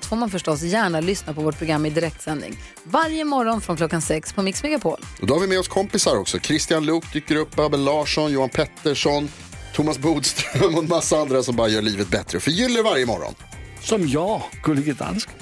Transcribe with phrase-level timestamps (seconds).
[0.00, 2.56] allt får man förstås gärna lyssna på vårt program i direktsändning.
[2.84, 5.00] Varje morgon från klockan sex på Mix Megapol.
[5.20, 6.38] Och då har vi med oss kompisar också.
[6.38, 9.28] Christian Luuk dyker upp, Abel Larsson, Johan Pettersson,
[9.74, 13.34] Thomas Bodström och en massa andra som bara gör livet bättre och förgyller varje morgon.
[13.80, 15.34] Som jag, Gullige Dansken.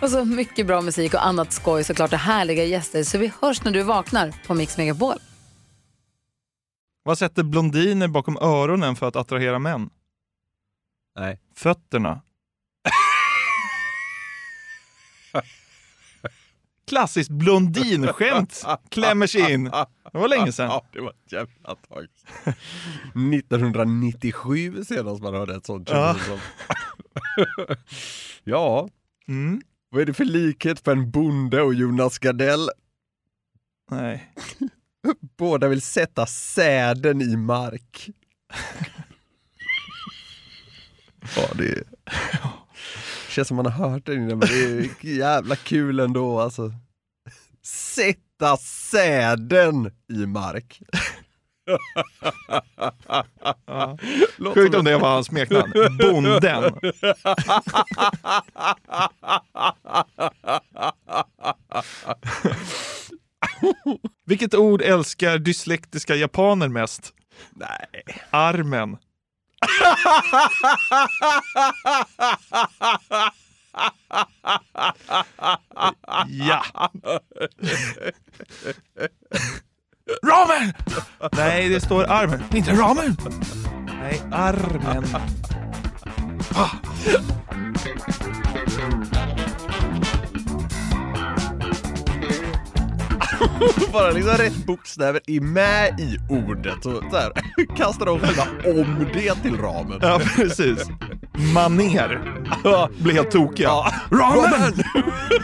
[0.00, 3.04] Och så mycket bra musik och annat skoj såklart och härliga gäster.
[3.04, 5.16] Så vi hörs när du vaknar på Mix Megapol.
[7.04, 9.90] Vad sätter blondiner bakom öronen för att attrahera män?
[11.18, 11.40] Nej.
[11.56, 12.20] Fötterna.
[16.88, 19.64] Klassiskt blondinskämt klämmer sig in.
[19.64, 19.86] Det
[20.18, 20.66] var länge sedan.
[20.66, 22.06] Ja, det var ett jävla tag
[22.44, 22.54] sedan.
[23.34, 25.88] 1997 senast man hörde ett sånt.
[25.90, 26.16] Ja.
[28.44, 28.88] ja,
[29.28, 29.60] Mm.
[29.90, 32.68] vad är det för likhet på en bonde och Jonas Gardell?
[33.90, 34.32] Nej.
[35.38, 38.08] Båda vill sätta säden i mark.
[41.36, 41.82] ja, det
[43.34, 46.72] känns som man har hört det innan, men det är jävla kul ändå alltså.
[47.62, 50.82] Sätta säden i mark.
[51.64, 51.78] Ja.
[54.54, 55.72] Sjukt om det var hans smeknamn.
[55.98, 56.74] Bonden.
[64.26, 67.12] Vilket ord älskar dyslektiska japaner mest?
[67.52, 68.18] Nej.
[68.30, 68.96] Armen.
[76.26, 76.64] Ja.
[80.26, 80.72] Ramen!
[81.32, 82.42] Nej, det står armen.
[82.54, 83.16] Inte ramen.
[83.86, 85.04] Nej, armen.
[93.92, 97.32] Bara liksom rätt bokstäver är med i ordet och så här,
[97.76, 98.42] kastar de själva
[98.80, 99.98] om det till ramen.
[100.02, 100.88] Ja, precis.
[101.54, 102.20] Maner.
[103.02, 103.70] Blir helt tokiga.
[104.10, 104.74] Ramen!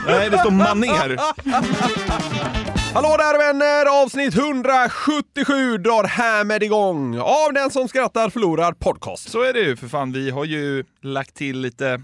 [0.06, 1.16] Nej, det står maner.
[2.94, 4.02] Hallå där vänner!
[4.02, 9.30] Avsnitt 177 drar härmed igång av Den som skrattar förlorar podcast.
[9.30, 10.12] Så är det ju för fan.
[10.12, 12.02] Vi har ju lagt till lite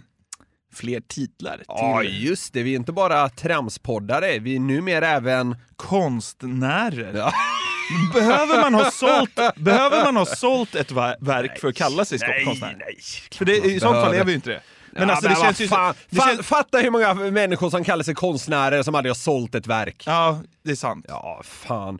[0.77, 1.63] fler titlar.
[1.69, 5.57] Ja till just det, vi är inte bara tramspoddare, vi är numera även...
[5.77, 7.15] konstnärer.
[7.17, 7.33] Ja.
[8.15, 12.19] Behöver man ha sålt, behöver man ha sålt ett ver- verk för att kalla sig
[12.21, 12.77] Nej, konstnär?
[12.79, 12.97] nej.
[13.33, 14.61] För det, i sånt fall är vi ju inte det.
[14.99, 15.69] Men Men alltså det känns ju...
[15.69, 19.55] fan, fa- känns, Fatta hur många människor som kallar sig konstnärer som aldrig har sålt
[19.55, 20.03] ett verk.
[20.07, 21.05] ja, det är sant.
[21.09, 21.99] Ja, fan.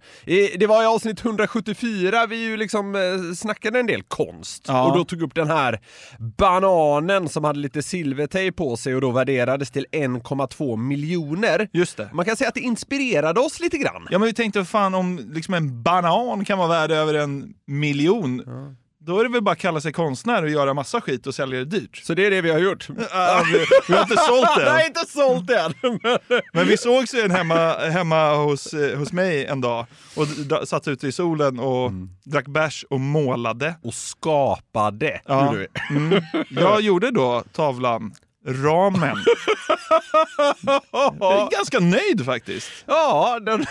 [0.59, 4.65] Det var i avsnitt 174 vi ju liksom eh, snackade en del konst.
[4.69, 4.87] Ja.
[4.91, 5.81] Och då tog upp den här
[6.39, 11.69] bananen som hade lite silvertejp på sig och då värderades till 1,2 miljoner.
[11.73, 12.11] Just det.
[12.13, 14.07] Man kan säga att det inspirerade oss lite grann.
[14.11, 18.43] Ja men vi tänkte fan om liksom en banan kan vara värd över en miljon.
[19.06, 21.59] Då är det väl bara att kalla sig konstnär och göra massa skit och sälja
[21.59, 21.97] det dyrt.
[21.97, 22.89] Så det är det vi har gjort.
[23.11, 24.87] Ja, vi, vi har inte sålt det Nej, än.
[24.87, 25.75] inte sålt än.
[26.53, 30.27] Men vi sågs ju en hemma, hemma hos, eh, hos mig en dag och
[30.69, 31.91] satt ute i solen och
[32.25, 33.75] drack bärs och målade.
[33.83, 35.21] och skapade.
[35.27, 35.47] Ja.
[35.47, 35.97] gjorde vi.
[35.97, 36.22] Mm.
[36.50, 38.15] Jag gjorde då tavlan
[38.47, 39.16] Ramen.
[41.22, 42.71] Jag är ganska nöjd faktiskt.
[42.87, 43.66] Ja, den,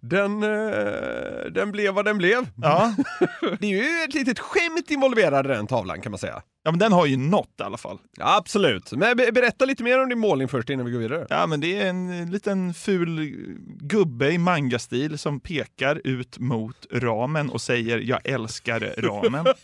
[0.00, 2.46] den, eh, den blev vad den blev.
[2.62, 2.94] Ja.
[3.60, 6.42] Det är ju ett litet skämt involverad i den tavlan kan man säga.
[6.64, 7.98] ja, men den har ju nått i alla fall.
[8.18, 8.92] Ja, absolut.
[8.92, 11.26] Men be- berätta lite mer om din målning först innan vi går vidare.
[11.30, 13.34] Ja, men det är en liten ful
[13.80, 19.46] gubbe i mangastil som pekar ut mot ramen och säger “Jag älskar ramen”.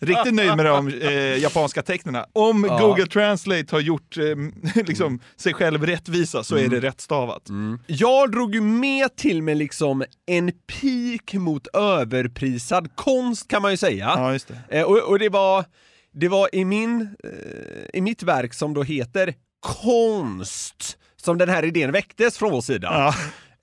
[0.00, 2.24] Riktigt nöjd med de eh, japanska tecknen.
[2.32, 2.78] Om Ja.
[2.78, 7.42] Google Translate har gjort eh, liksom, sig själv rättvisa så är det rätt stavat.
[7.86, 13.76] Jag drog ju med till mig liksom en pik mot överprisad konst kan man ju
[13.76, 14.12] säga.
[14.16, 14.78] Ja, just det.
[14.78, 15.64] Eh, och, och det var,
[16.12, 21.64] det var i, min, eh, i mitt verk som då heter Konst som den här
[21.64, 22.88] idén väcktes från vår sida.
[22.92, 23.14] Ja.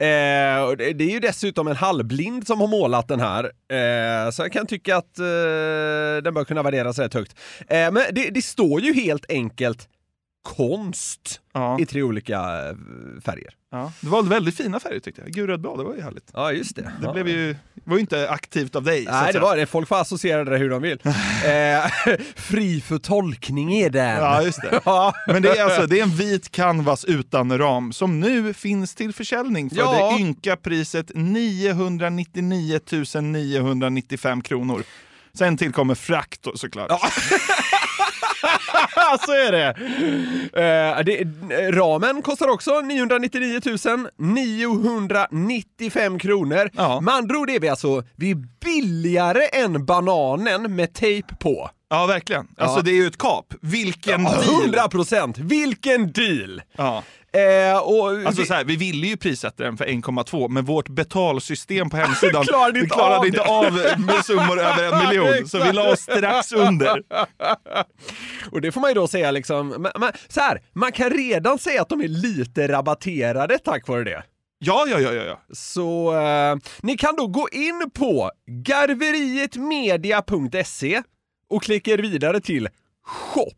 [0.06, 4.52] Eh, det är ju dessutom en halvblind som har målat den här, eh, så jag
[4.52, 5.26] kan tycka att eh,
[6.24, 7.36] den bör kunna värderas rätt högt.
[7.60, 9.88] Eh, men det, det står ju helt enkelt
[10.56, 12.36] konst Ja, i tre olika
[12.70, 12.76] eh,
[13.26, 13.54] färger.
[13.72, 13.92] ja.
[14.02, 15.32] Du valde väldigt fina färger tyckte jag.
[15.32, 16.30] Gul, röd, blå, det var ju härligt.
[16.34, 16.82] Ja, just det.
[16.82, 17.14] Det ja.
[17.14, 19.06] blev ju, var ju inte aktivt av dig.
[19.06, 19.66] Nej, det var det.
[19.66, 21.00] Folk får associera det hur de vill.
[21.06, 24.16] eh, fri för tolkning är den.
[24.16, 24.80] Ja, just det.
[24.86, 25.14] Ja.
[25.28, 29.14] Men det är alltså det är en vit canvas utan ram som nu finns till
[29.14, 30.12] försäljning för Ja.
[30.18, 32.80] det ynka priset 999
[33.22, 34.84] 995 kronor.
[35.40, 36.90] Sen tillkommer frakt såklart.
[39.26, 39.68] så är det.
[40.54, 41.24] Eh, det.
[41.72, 43.62] Ramen kostar också 999
[44.18, 46.70] 995 kronor.
[46.74, 47.02] Ja.
[47.02, 51.70] Med andra ord är vi alltså vi är billigare än bananen med tejp på.
[51.90, 52.48] Ja, verkligen.
[52.58, 53.54] Alltså det är ju ett kap.
[53.62, 54.64] Vilken deal!
[54.64, 55.38] 100 procent!
[55.38, 56.62] Vilken deal!
[56.78, 57.04] Ja.
[57.34, 60.90] Eh, och Alltså vi- så här, vi ville ju prissätta den för 1,2 men vårt
[60.90, 65.48] betalsystem på hemsidan Klarade inte klarade av inte av med summor över en miljon.
[65.48, 67.04] Så vi la oss strax under.
[68.52, 71.60] Och det får man ju då säga liksom, men, men, så här, man kan redan
[71.60, 74.24] säga att de är lite rabatterade tack vare det.
[74.60, 75.24] Ja, ja, ja, ja.
[75.24, 75.40] ja.
[75.54, 78.32] Så eh, ni kan då gå in på
[78.66, 81.02] garverietmedia.se
[81.50, 82.68] och klicka er vidare till
[83.06, 83.52] shop.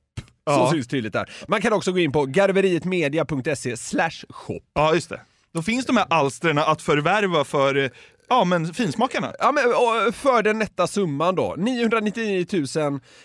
[0.56, 0.72] Som Ja.
[0.72, 1.30] syns tydligt där.
[1.48, 4.62] Man kan också gå in på garverietmedia.se slash shop.
[4.76, 5.22] Ja, just det.
[5.54, 7.90] Då finns de här alstren att förvärva för eh,
[8.30, 9.34] ja, men finsmakarna.
[9.40, 12.46] Ja, men, och för den nätta summan då, 999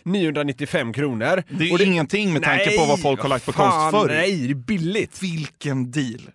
[0.03, 1.43] 995 kronor.
[1.49, 4.07] Det är ju Och ingenting med tanke på vad folk har lagt på konst förr.
[4.09, 5.23] Nej, det är billigt.
[5.23, 6.31] Vilken deal!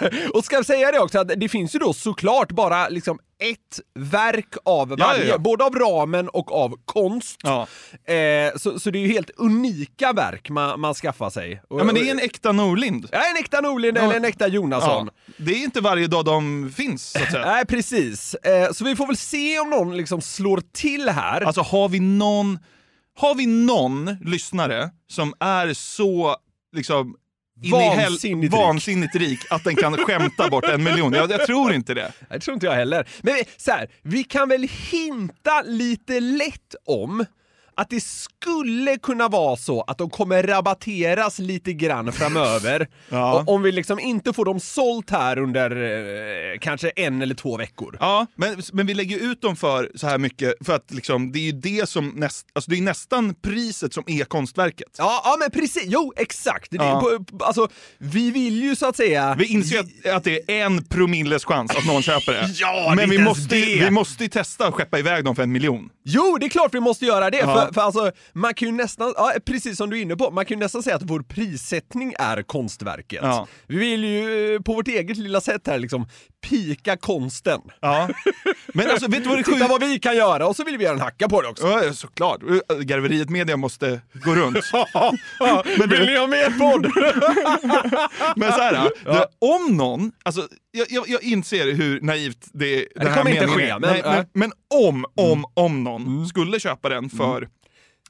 [0.34, 3.80] Och ska jag säga det också, att det finns ju då såklart bara liksom ett
[3.94, 5.38] verk av varje, ja, ja.
[5.38, 7.40] både av ramen och av konst.
[7.42, 7.66] Ja.
[8.14, 11.62] Eh, så, så det är ju helt unika verk man, man skaffar sig.
[11.70, 13.08] Ja, men det är en äkta Norlind.
[13.12, 15.10] Ja, en äkta Norlind eller en äkta Jonasson.
[15.36, 17.44] Det är inte varje dag de finns, så att säga.
[17.52, 18.34] Nej, precis.
[18.34, 21.40] Eh, så vi får väl se om någon liksom slår till här.
[21.40, 22.58] Alltså har vi någon,
[23.18, 26.36] har vi någon lyssnare som är så
[26.72, 27.16] liksom
[27.62, 28.60] in i hel- Vansinnigt rik.
[28.60, 31.12] vansinnigt rik att den kan skämta bort en miljon?
[31.12, 32.12] Jag, jag tror inte det.
[32.30, 33.08] Det tror inte jag heller.
[33.22, 37.24] Men så här, vi kan väl hinta lite lätt om
[37.74, 42.88] att det skulle kunna vara så att de kommer rabatteras lite grann framöver.
[43.08, 43.34] Ja.
[43.40, 45.70] Och Om vi liksom inte får dem sålt här under
[46.52, 47.96] eh, kanske en eller två veckor.
[48.00, 51.38] Ja, men, men vi lägger ut dem för så här mycket för att liksom, det
[51.38, 54.88] är ju det som näst, alltså det är nästan priset som är konstverket.
[54.98, 55.84] Ja, ja men precis.
[55.86, 56.70] Jo, exakt.
[56.70, 57.00] Det, Ja.
[57.00, 57.68] på, på, alltså,
[57.98, 59.34] vi vill ju så att säga...
[59.38, 59.80] Vi inser ju
[60.10, 62.48] att, att det är en promilles chans att någon köper det.
[62.54, 63.84] Ja, det men vi inte ens måste, det.
[63.84, 65.88] vi måste ju testa att skeppa iväg dem för en miljon.
[66.04, 67.36] Jo, det är klart vi måste göra det!
[67.38, 67.54] Ja.
[67.66, 70.44] För, för alltså, man kan ju nästan, ja, precis som du är inne på, man
[70.46, 73.20] kan ju nästan säga att vår prissättning är konstverket.
[73.22, 73.46] Ja.
[73.66, 76.08] Vi vill ju eh, på vårt eget lilla sätt här liksom
[76.48, 77.60] pika konsten.
[77.80, 78.08] Ja.
[78.74, 80.84] Men alltså, vet du vad det Titta vad vi kan göra och så vill vi
[80.84, 81.66] göra en hacka på det också.
[81.66, 82.40] Ja, såklart.
[82.80, 84.56] Garveriet Media måste gå runt.
[85.78, 86.86] Men vill ni ha mer podd?
[88.36, 93.06] Men så här, det, om någon, alltså, jag, jag, jag inser hur naivt det, den
[93.06, 93.78] här kommer inte meningen ske, är.
[93.78, 94.12] men- Nej, ja.
[94.12, 94.52] men, men
[94.88, 97.48] om, om, om någon skulle köpa den för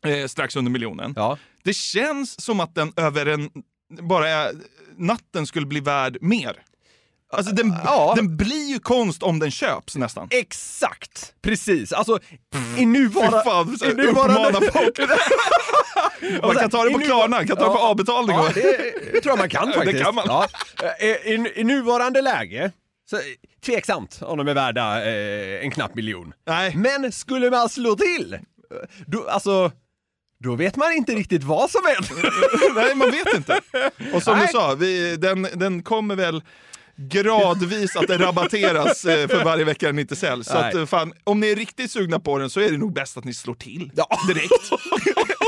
[0.06, 1.12] eh, strax under miljonen.
[1.16, 1.38] Ja.
[1.64, 3.50] Det känns som att den över en,
[4.00, 4.52] bara är,
[4.96, 6.56] natten skulle bli värd mer.
[7.32, 8.12] Alltså den, Ja.
[8.16, 10.28] den blir ju konst om den köps nästan.
[10.30, 11.34] Exakt!
[11.42, 12.38] Precis, alltså i
[12.76, 13.42] Fy nuvarande...
[13.44, 14.98] fan, så i nuvarande- uppmana folk.
[16.42, 17.88] Man kan ta det I på nuva- Klarna, kan ta det på Ja.
[17.88, 18.36] avbetalning.
[18.36, 18.60] Ja, det,
[19.12, 20.04] det tror jag man kan Det faktiskt.
[20.04, 20.24] kan man.
[20.28, 20.48] Ja.
[21.00, 22.72] Eh, I, I nuvarande läge,
[23.10, 23.22] så, eh,
[23.66, 26.32] tveksamt om de är värda eh, en knapp miljon.
[26.46, 26.76] Nej.
[26.76, 28.38] Men skulle man slå till, eh,
[29.06, 29.72] då, alltså,
[30.44, 32.74] då vet man inte riktigt vad som händer.
[32.74, 33.60] Nej, man vet inte.
[34.14, 34.46] Och som Nej.
[34.46, 36.42] du sa, vi, den, den kommer väl
[36.96, 40.46] gradvis att rabatteras eh, för varje vecka den inte säljs.
[40.46, 42.92] Så att, eh, fan, om ni är riktigt sugna på den så är det nog
[42.92, 44.06] bäst att ni slår till Ja.
[44.28, 44.50] direkt.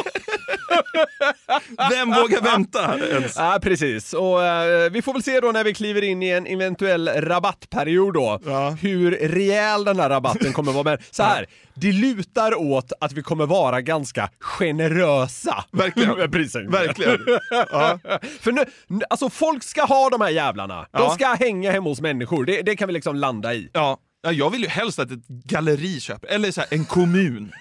[1.90, 3.36] Vem vågar vänta ens?
[3.36, 4.12] Ja, precis.
[4.12, 8.14] Och eh, vi får väl se då när vi kliver in i en eventuell rabattperiod
[8.14, 8.70] då, Ja.
[8.70, 10.82] hur rejäl den här rabatten kommer vara.
[10.84, 16.16] Men så här, det lutar åt att vi kommer vara ganska generösa Verkligen.
[16.18, 16.86] med prissänkningen.
[16.86, 17.18] Verkligen.
[17.50, 17.98] Ja.
[18.40, 20.76] För nu, nu- alltså folk ska ha de här jävlarna.
[20.92, 21.10] De Ja.
[21.10, 22.44] ska hänga hemma hos människor.
[22.44, 23.70] Det, det kan vi liksom landa i.
[23.72, 23.98] Ja.
[24.24, 27.52] Ja, jag vill ju helst att ett galleri köper, eller så här, en kommun.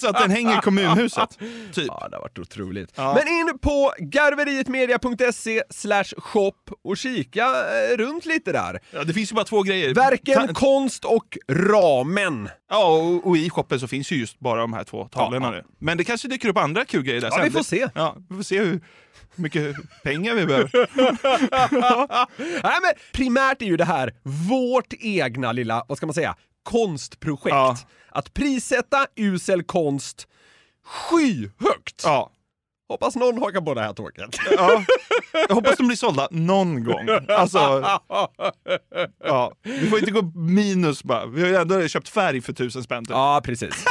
[0.00, 1.38] Så att den hänger i kommunhuset.
[1.72, 1.86] Typ.
[1.88, 2.92] Ja, det har varit otroligt.
[2.94, 3.14] Ja.
[3.14, 6.52] Men in på garverietmedia.se slash shop
[6.84, 8.80] och kika eh, runt lite där.
[8.90, 9.94] Ja, det finns ju bara två grejer.
[9.94, 12.48] Verken, Ta- konst och ramen.
[12.70, 15.52] Ja, och, och i shoppen så finns ju just bara de här två tavlorna Ja.
[15.52, 15.62] nu.
[15.78, 17.44] Men det kanske dyker upp andra kul grejer där Ja, sen.
[17.44, 17.88] vi får se.
[17.94, 18.80] Ja, vi får se hur
[19.34, 20.70] mycket pengar vi behöver.
[22.62, 27.54] Nej, men primärt är ju det här vårt egna lilla, vad ska man säga, konstprojekt.
[27.56, 27.76] Ja.
[28.10, 30.28] Att prissätta usel konst
[30.84, 32.02] skyhögt.
[32.04, 32.30] Ja.
[32.88, 34.36] Hoppas någon hakar på det här tåget.
[34.50, 34.84] Ja.
[35.48, 37.08] Jag hoppas de blir sålda någon gång.
[37.28, 37.58] Alltså,
[39.24, 39.52] ja.
[39.62, 41.26] Vi får inte gå minus bara.
[41.26, 43.04] Vi har ju ändå köpt färg för tusen spänn.
[43.04, 43.10] Typ.
[43.10, 43.84] Ja, precis.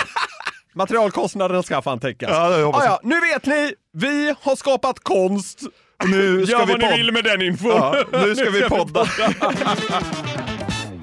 [0.74, 2.30] Materialkostnaderna ska fan täckas.
[2.30, 5.60] Ja, ah, ja, nu vet ni, vi har skapat konst.
[6.06, 7.72] Nu ska Gör vi vad ni vill med den infon.
[7.72, 9.06] Ja, nu ska vi podda.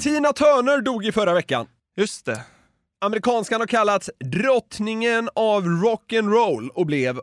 [0.01, 1.67] Tina Turner dog i förra veckan.
[1.97, 2.41] Just det.
[3.01, 7.21] Amerikanskan har kallats drottningen av rock'n'roll och blev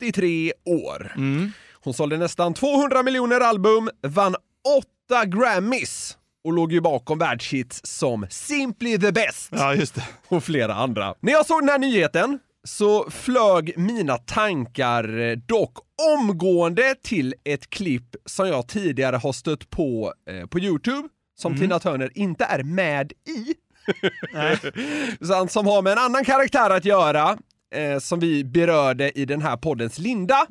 [0.00, 1.12] 83 år.
[1.16, 1.52] Mm.
[1.84, 4.36] Hon sålde nästan 200 miljoner album, vann
[4.78, 10.04] åtta Grammys och låg ju bakom världshits som Simply the Best Ja, just det.
[10.28, 11.14] och flera andra.
[11.20, 15.78] När jag såg den här nyheten så flög mina tankar eh, dock
[16.18, 21.08] omgående till ett klipp som jag tidigare har stött på eh, på Youtube,
[21.38, 23.54] som Tina Turner inte är med i.
[25.26, 27.38] Så som har med en annan karaktär att göra,
[27.74, 30.46] eh, som vi berörde i den här poddens linda.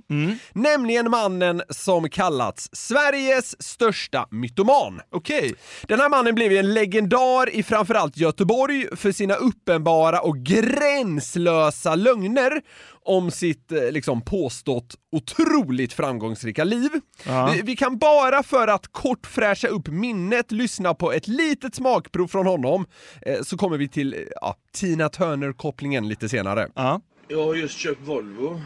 [0.53, 5.01] Nämligen mannen som kallats Sveriges största mytoman.
[5.11, 5.55] Okej.
[5.87, 11.95] Den här mannen blev ju en legendar i framförallt Göteborg för sina uppenbara och gränslösa
[11.95, 12.61] lögner
[13.05, 16.89] om sitt eh, liksom påstått otroligt framgångsrika liv.
[17.25, 17.51] Ja.
[17.53, 22.27] Vi, vi kan bara för att kort fräscha upp minnet lyssna på ett litet smakprov
[22.27, 22.85] från honom,
[23.21, 26.69] eh, så kommer vi till eh, ja, Tina Turner-kopplingen lite senare.
[26.75, 27.01] Ja.
[27.33, 28.61] Jag har just köpt Volvo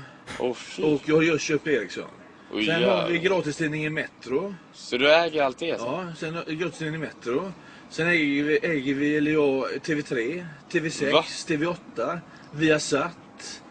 [0.55, 0.83] fy.
[0.83, 2.03] och jag har just köpt Ericsson.
[2.51, 3.29] Oj, Sen har vi jävlar.
[3.29, 4.55] gratistidningen Metro.
[4.73, 5.71] Så du äger allt det?
[5.71, 5.87] alltså?
[5.87, 7.51] Ja, sen gratistidningen Metro.
[7.89, 11.25] Sen äger vi, äger vi eller jag, TV3, TV6, Va?
[11.47, 12.19] TV8,
[12.51, 13.61] Viasat.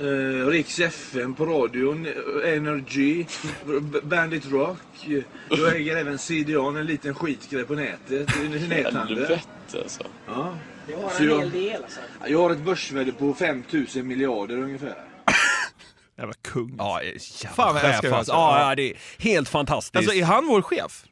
[0.00, 3.24] Uh, Riks FM på radion, eh, Energy,
[4.02, 4.78] Bandit Rock.
[5.50, 8.28] Jag äger även CDON, en liten skitgrej på nätet,
[8.68, 9.18] näthandel.
[9.18, 9.42] Helvete
[9.82, 10.02] alltså.
[10.26, 10.54] Ja.
[11.16, 11.50] Så jag,
[12.26, 14.94] jag har ett börsvärde på 5000 miljarder ungefär.
[16.18, 16.74] Jävla kung.
[16.78, 17.20] Ja, jävla
[17.54, 18.16] Fan, vad jag älskar chef, det.
[18.16, 18.32] alltså.
[18.32, 19.96] Ja, ja, det är helt fantastiskt.
[19.96, 21.04] Alltså, är han vår chef?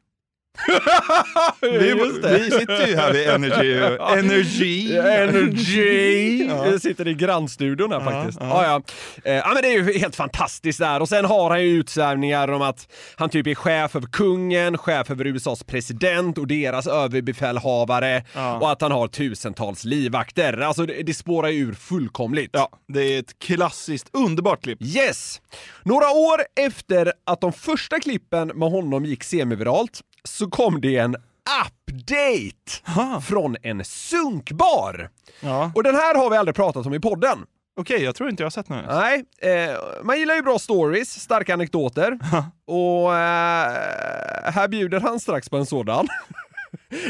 [1.61, 2.39] Det.
[2.39, 3.73] Vi sitter ju här vid Energy.
[4.19, 4.97] Energy.
[4.97, 6.47] Energy!
[6.49, 6.67] Ja.
[6.67, 8.39] Jag sitter i grannstudion här Ja, faktiskt.
[8.41, 8.65] ja.
[8.65, 8.83] Ja,
[9.25, 9.31] ja.
[9.33, 11.01] Eh, men det är ju helt fantastiskt där.
[11.01, 15.11] Och sen har han ju utsvävningar om att han typ är chef över kungen, chef
[15.11, 18.25] över USAs president och deras överbefälhavare
[18.61, 20.59] och att han har tusentals livvakter.
[20.61, 22.51] Alltså det, det spårar ju ur fullkomligt.
[22.53, 24.83] Ja, det är ett klassiskt, underbart klipp.
[24.83, 25.41] Yes!
[25.83, 31.17] Några år efter att de första klippen med honom gick semiviralt så kom det en
[31.63, 33.21] update Ha.
[33.21, 35.11] från en sunkbar.
[35.41, 35.73] Ja.
[35.75, 37.39] Och den här har vi aldrig pratat om i podden.
[37.81, 38.85] Okej, jag tror inte jag har sett någon.
[38.89, 42.19] Nej, eh, man gillar ju bra stories, starka anekdoter.
[42.67, 46.09] Och eh, här bjuder han strax på en sådan.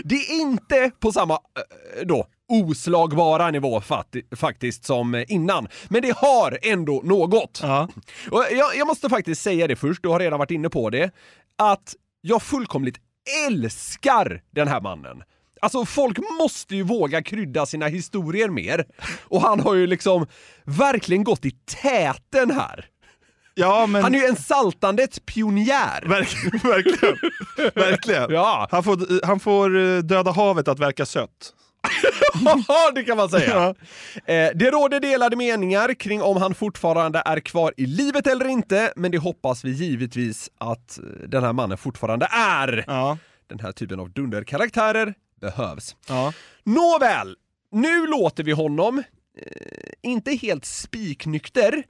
[0.04, 3.82] Det är inte på samma, eh, då, oslagbara nivå
[4.36, 5.68] faktiskt som innan.
[5.88, 7.60] Men det har ändå något.
[7.62, 7.88] Ja.
[8.30, 11.10] Och jag, jag måste faktiskt säga det först, du har redan varit inne på det,
[11.58, 12.96] att jag fullkomligt
[13.46, 15.22] älskar den här mannen.
[15.60, 18.84] Alltså folk måste ju våga krydda sina historier mer.
[19.24, 20.26] Och han har ju liksom
[20.64, 22.86] verkligen gått i täten här.
[23.54, 24.02] Ja, men...
[24.02, 26.04] Han är ju en saltandets pionjär.
[26.08, 26.58] Verkligen.
[26.58, 27.16] Verkligen.
[27.74, 28.30] verkligen.
[28.30, 31.52] Ja, Han, får, han får eh, döda havet att verka sött.
[32.94, 33.74] det kan man säga.
[34.24, 38.92] Eh, det råder delade meningar kring om han fortfarande är kvar i livet eller inte,
[38.96, 42.84] men det hoppas vi givetvis att eh, den här mannen fortfarande är.
[42.86, 43.18] Ja.
[43.46, 45.96] Den här typen av dunderkaraktärer behövs.
[46.08, 46.32] Ja.
[46.64, 47.36] Nåväl,
[47.72, 51.84] nu låter vi honom, eh, inte helt spiknykter,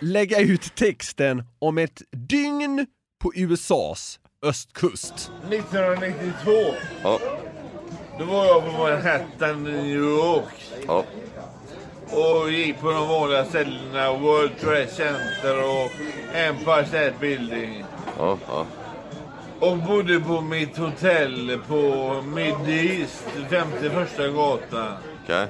[0.00, 2.86] lägga ut texten om ett dygn
[3.22, 5.30] på USAs östkust.
[5.50, 6.74] 1992.
[7.02, 7.20] Ja.
[8.18, 10.72] Då var jag på Manhattan, New York.
[10.86, 11.04] Ja.
[12.10, 14.12] Och gick på de vanliga ställena.
[14.12, 15.90] World Trade Center och
[16.34, 17.84] Empire State Building.
[18.18, 18.66] Ja, ja.
[19.60, 24.92] Och bodde på mitt hotell på Mid East, 51 gatan.
[25.24, 25.46] Okej.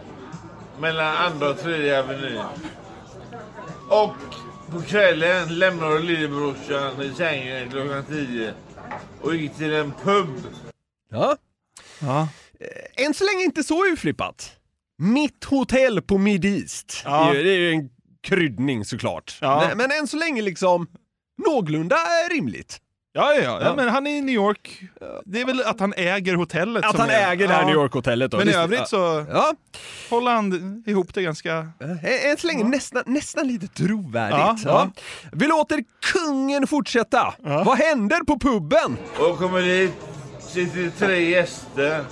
[0.78, 2.40] Mellan andra och tredje avenyn.
[3.88, 4.14] Och
[4.73, 8.52] på kvällen lämnade lillebrorsan i sängen klockan 10
[9.23, 10.28] och gick till en pub.
[11.09, 11.37] Ja.
[12.00, 12.28] Ja.
[12.97, 14.52] Än så länge inte så urflippat.
[14.99, 17.02] Mitt hotell på Mid East.
[17.04, 17.30] Ja.
[17.33, 17.88] Det, är, ju- en
[18.23, 19.38] kryddning såklart.
[19.40, 19.64] Ja.
[19.68, 20.87] Men, men än så länge liksom
[21.47, 21.97] någorlunda
[22.30, 22.80] rimligt.
[23.16, 23.75] Ja, ja, ja, Ja.
[23.76, 24.80] men han är i New York.
[25.25, 26.85] Det är väl att han äger hotellet.
[26.85, 27.66] Att som han är, äger det här Ja.
[27.66, 28.37] New York-hotellet då.
[28.37, 29.54] Men i övrigt så Ja,
[30.11, 31.68] håller han ihop det ganska...
[32.02, 34.38] Ä- än så länge nästan, nästan lite trovärdigt.
[34.38, 35.02] Ja, Ja, ja.
[35.33, 37.35] Vi låter kungen fortsätta.
[37.44, 37.62] Ja.
[37.64, 38.97] Vad händer på puben?
[39.18, 39.92] Och kommer dit,
[40.40, 42.04] sitter tre gäster.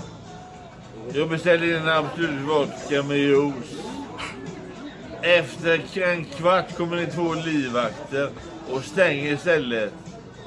[1.14, 3.78] Jag beställer in en Absolut vodka med juice.
[5.22, 8.30] Efter en kvart kommer det två livvakter
[8.70, 9.92] och stänger istället.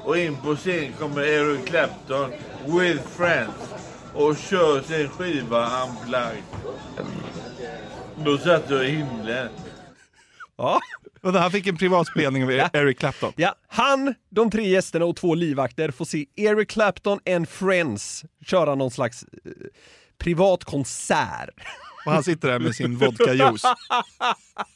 [0.04, 2.30] Och in på scen kommer Eric Clapton
[2.66, 3.74] with friends
[4.14, 6.42] och kör sin skiva Unplugged.
[8.24, 9.48] Då satt jag i himlen.
[10.56, 10.80] Ja.
[11.22, 12.70] Och han fick en privat spelning av Ja.
[12.72, 13.32] Eric Clapton.
[13.36, 18.74] Ja, han, de tre gästerna och två livvakter får se Eric Clapton and Friends köra
[18.74, 19.50] någon slags eh,
[20.18, 21.50] privat konsert.
[22.06, 23.74] Och han sitter där med sin vodka-juice.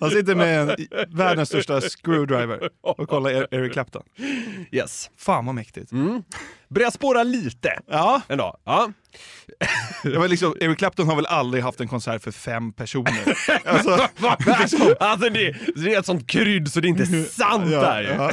[0.00, 0.76] Han sitter med en,
[1.08, 4.02] världens största screwdriver och kollar Er- Eric Clapton.
[4.72, 5.10] Yes.
[5.18, 5.90] Fan vad mäktigt.
[6.68, 8.56] Börjar spåra lite Ja, ändå.
[8.64, 8.92] Ja.
[10.02, 13.36] det var liksom, Eric Clapton har väl aldrig haft en konsert för fem personer.
[13.64, 14.08] Alltså,
[14.60, 18.02] liksom, Alltså det, det är ett sånt krydd så det är inte sant ja, där
[18.02, 18.32] ja.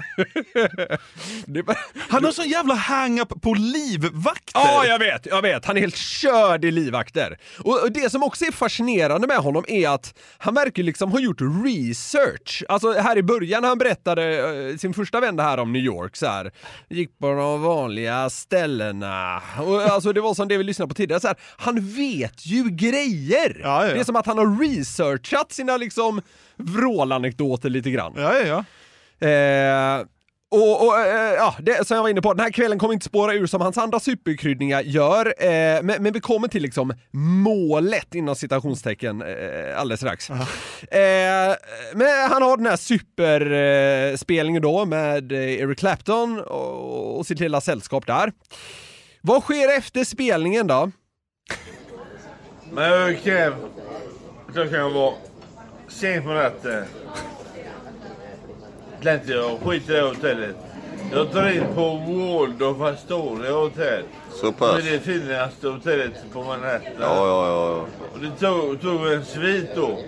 [1.63, 1.77] Bara-
[2.10, 4.51] Han har sån jävla hang-up på livvakter.
[4.53, 5.65] Ja, jag vet, jag vet.
[5.65, 7.38] Han är helt körd i livvakter.
[7.60, 11.12] Och och det som också är fascinerande med honom är att han verkar ju liksom
[11.12, 12.63] ha gjort research.
[12.69, 16.15] Alltså här i början när han berättade eh, sin första vända här om New York
[16.15, 16.51] så här.
[16.89, 19.41] Gick på de vanliga ställena.
[19.59, 21.19] Och, alltså det var som det vi lyssnade på tidigare.
[21.19, 23.59] Så här, han vet ju grejer!
[23.63, 23.93] Ja, ja.
[23.93, 26.21] Det är som att han har researchat sina liksom
[26.57, 28.13] vrålanekdoter lite grann.
[28.15, 28.45] Ja, ja,
[29.19, 29.27] ja.
[29.27, 30.05] Eh,
[30.55, 33.05] och, och eh, ja, det som jag var inne på, den här kvällen kommer inte
[33.05, 36.93] spåra ur som hans andra superkryddningar gör, eh, men, men vi kommer till liksom
[37.43, 40.29] målet inom citationstecken eh, alldeles strax.
[40.29, 40.38] Eh,
[41.93, 47.25] men han har den här superspelningen eh, spelningen då med eh, Eric Clapton och, och
[47.25, 48.31] sitt lilla sällskap där.
[49.21, 50.91] Vad sker efter spelningen då?
[52.71, 53.51] Men okej,
[54.53, 55.13] klockan var
[55.88, 56.85] sent på natten.
[59.03, 60.55] Tänkte jag, skit i det hotellet.
[61.11, 64.03] Jag tar in på Waldorf Astoria hotell.
[64.31, 64.79] Så Det pass?
[64.79, 66.91] är det finaste hotellet på Manhattan.
[66.99, 67.85] Ja, ja, ja.
[68.13, 69.99] Och det tog, tog en svit då.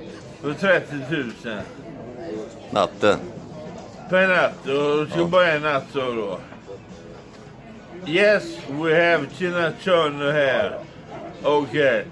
[0.41, 1.32] För 30 000
[2.72, 3.20] Natten.
[4.10, 4.67] per natt.
[4.67, 6.39] Och det skulle bara en natt så då.
[8.08, 10.74] Yes, we have Tina Turner here.
[11.44, 12.06] Okej.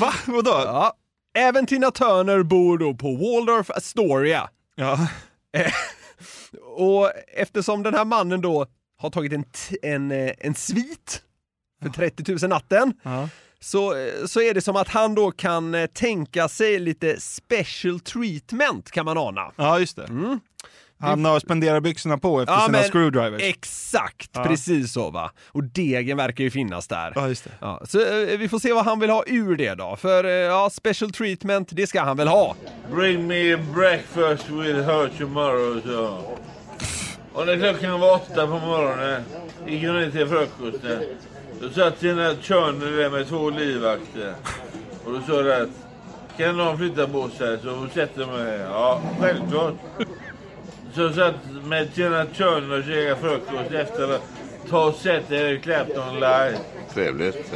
[0.00, 0.12] Va?
[0.26, 0.50] Vadå?
[0.50, 0.92] Ja.
[1.34, 4.48] Även Tina Turner bor då på Waldorf Astoria.
[4.74, 5.08] Ja.
[6.76, 8.66] Och eftersom den här mannen då
[8.98, 9.44] har tagit en,
[9.82, 11.22] en, eh, en svit
[11.82, 13.28] för 30 000 natten Ja.
[13.60, 18.00] så, eh, så är det som att han då kan eh, tänka sig lite special
[18.00, 19.52] treatment kan man ana.
[19.56, 20.06] ja, just det.
[21.00, 23.42] Han har spenderarbyxorna på efter Ja, sina men- screwdrivers.
[23.42, 24.44] Exakt, Ja.
[24.44, 25.30] precis så va.
[25.48, 27.12] Och degen verkar ju finnas där.
[27.14, 27.50] Ja, just det.
[27.60, 29.96] Ja, så eh, vi får se vad han vill ha ur det då.
[29.96, 32.54] För eh, ja, special treatment, det ska han väl ha.
[32.94, 36.18] Bring me breakfast with her tomorrow, så.
[37.32, 39.22] Och när klockan var åtta på morgonen
[39.66, 41.02] gick hon ner till frukosten.
[41.60, 44.34] Då satt Tina Turner där med två livvakter.
[45.04, 45.68] Och då sa det att
[46.38, 48.64] kan någon flytta på sig så sätter mig här.
[48.70, 49.74] Ja, självklart.
[50.94, 54.22] Så satt med Tina Turner och käkade frukost efter att
[54.70, 56.58] ta och sett Eric Clapton live.
[56.94, 57.52] Trevligt.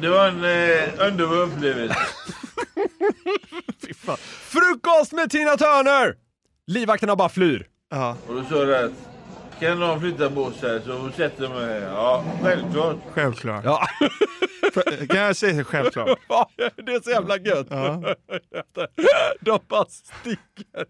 [0.00, 1.96] Det var en eh, underbar upplevelse.
[4.42, 6.14] Frukost med Tina Turner!
[6.66, 7.66] Livvakterna bara flyr.
[7.90, 8.92] Ja, Och då sa det att
[9.60, 11.88] kan någon flytta på sig så sätter mig här.
[11.92, 12.96] Ja, självklart.
[13.12, 13.64] självklart.
[13.64, 13.86] Ja,
[15.08, 16.18] Kan jag säga självklart?
[16.86, 17.66] det är så jävla gött.
[17.70, 18.02] Ja.
[19.40, 20.86] De bara sticker.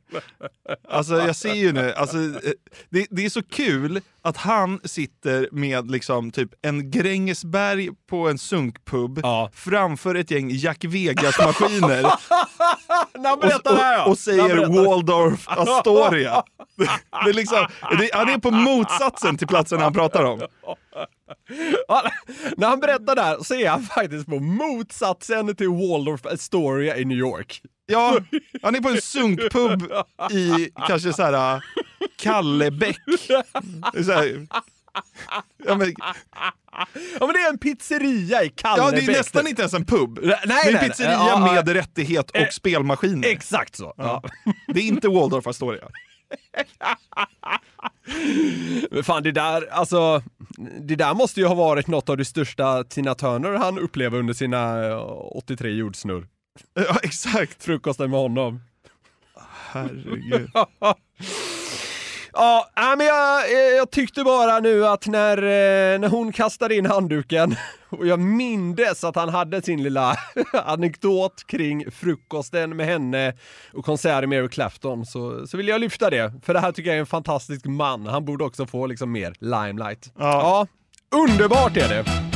[0.89, 2.53] Alltså jag ser ju nu, alltså, eh,
[2.89, 8.39] det, det är så kul att han sitter med liksom typ en Grängesberg på en
[8.39, 9.51] sunkpub Ja.
[9.55, 12.03] framför ett gäng Jack Vegas-maskiner
[13.13, 13.33] ja.
[13.33, 14.85] och, och han säger.
[14.87, 16.43] Waldorf Astoria.
[17.25, 17.67] Det är liksom,
[17.99, 20.41] det, han är på motsatsen till platsen han pratar om.
[21.89, 22.11] Ja,
[22.57, 27.05] när han berättar det här så är han faktiskt på motsatsen till Waldorf Astoria i
[27.05, 27.63] New York.
[27.87, 28.19] Ja,
[28.63, 29.83] han är på en sunkpub
[30.31, 31.65] i kanske så här
[32.17, 32.99] Kallebäck.
[33.93, 34.47] Det är Så här,
[35.67, 35.95] ja, men,
[37.21, 39.07] Ja men det är en pizzeria i ja, Kallebäck.
[39.07, 40.19] det är nästan inte ens en pub.
[40.23, 41.29] Nej, det är en nej, pizzeria nej.
[41.29, 41.63] Ja, ja.
[41.65, 43.29] med rättighet och Eh, spelmaskiner.
[43.29, 43.95] Exakt så.
[43.97, 44.23] Ja.
[44.75, 45.89] Det är inte Waldorf Astoria.
[48.91, 50.23] Men fan det där, alltså,
[50.81, 54.35] det där måste ju ha varit något av det största Tina Turner han upplever under
[54.35, 54.99] sina eh,
[55.37, 56.27] 83 jordsnurr.
[56.75, 57.65] Ja, exakt.
[57.65, 58.61] Frukosten med honom.
[59.73, 60.51] Herregud.
[62.37, 66.87] Ja, men jag, eh, jag tyckte bara nu att när, eh, när hon kastade in
[66.87, 67.57] handduken
[67.89, 70.17] och jag mindes att han hade sin lilla
[70.53, 73.35] anekdot kring frukosten med henne
[73.73, 76.33] och konserten med Eric Clapton så, så vill jag lyfta det.
[76.43, 78.07] För det här tycker jag är en fantastisk man.
[78.07, 80.13] Han borde också få liksom mer limelight.
[80.19, 80.67] Ja.
[81.13, 82.36] ja underbart är det!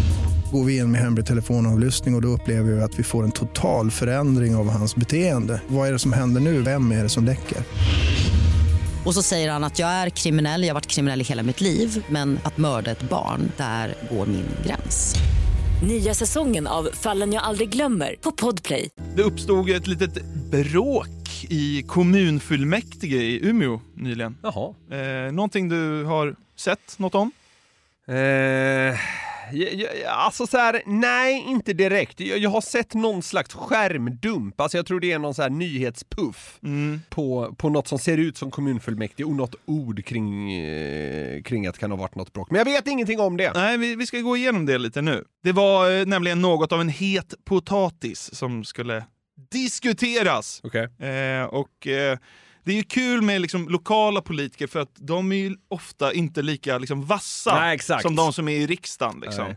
[0.51, 3.31] Går vi in med hemlig telefonavlyssning och, och då upplever vi att vi får en
[3.31, 5.61] total förändring av hans beteende.
[5.67, 6.61] Vad är det som händer nu?
[6.61, 7.57] Vem är det som läcker?
[9.05, 11.61] Och så säger han att jag är kriminell, jag har varit kriminell i hela mitt
[11.61, 15.15] liv men att mörda ett barn, där går min gräns.
[15.87, 18.89] Nya säsongen av Fallen jag aldrig glömmer på Podplay.
[19.15, 21.07] Det uppstod ett litet bråk
[21.49, 24.37] i kommunfullmäktige i Umeå nyligen.
[24.43, 24.73] Jaha.
[24.91, 27.31] Eh, någonting du har sett något om?
[28.07, 28.99] Eh,
[30.07, 32.19] alltså så här, nej inte direkt.
[32.19, 35.49] Jag, jag har sett någon slags skärmdump, alltså jag tror det är någon så här
[35.49, 36.59] nyhetspuff
[37.09, 41.73] på, på något som ser ut som kommunfullmäktige och något ord kring, eh, kring att
[41.73, 42.51] det kan ha varit något bråk.
[42.51, 43.51] Men jag vet ingenting om det.
[43.55, 45.23] Nej, vi, vi ska gå igenom det lite nu.
[45.43, 49.05] Det var eh, nämligen något av en het potatis som skulle
[49.51, 50.61] diskuteras.
[50.63, 50.83] Okej.
[50.83, 52.17] Eh, och eh,
[52.63, 56.41] det är ju kul med liksom, lokala politiker för att de är ju ofta inte
[56.41, 59.19] lika liksom, vassa Nej, som de som är i riksdagen.
[59.19, 59.55] Liksom.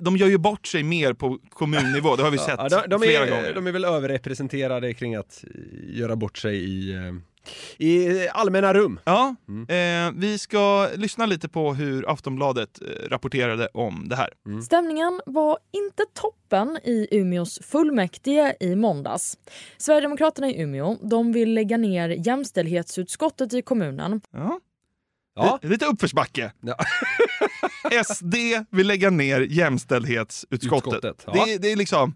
[0.00, 3.00] De gör ju bort sig mer på kommunnivå, det har vi sett Ja, de, de,
[3.00, 3.54] flera är, gånger.
[3.54, 5.44] de är väl överrepresenterade kring att
[5.82, 7.00] göra bort sig i, eh,
[7.78, 9.00] i allmänna rum.
[9.04, 10.06] Ja, Mm.
[10.08, 14.28] eh, vi ska lyssna lite på hur Aftonbladet eh, rapporterade om det här.
[14.46, 14.62] Mm.
[14.62, 19.38] Stämningen var inte toppen i Umeås fullmäktige i måndags.
[19.78, 24.20] Sverigedemokraterna i Umeå de vill lägga ner jämställdhetsutskottet i kommunen.
[24.30, 24.60] Ja.
[25.34, 25.58] Ja.
[25.62, 26.52] Lite uppförsbacke.
[26.60, 26.74] Ja.
[28.04, 28.34] SD
[28.70, 31.04] vill lägga ner jämställdhetsutskottet.
[31.04, 31.44] Utskottet, ja.
[31.46, 32.14] det, det är liksom...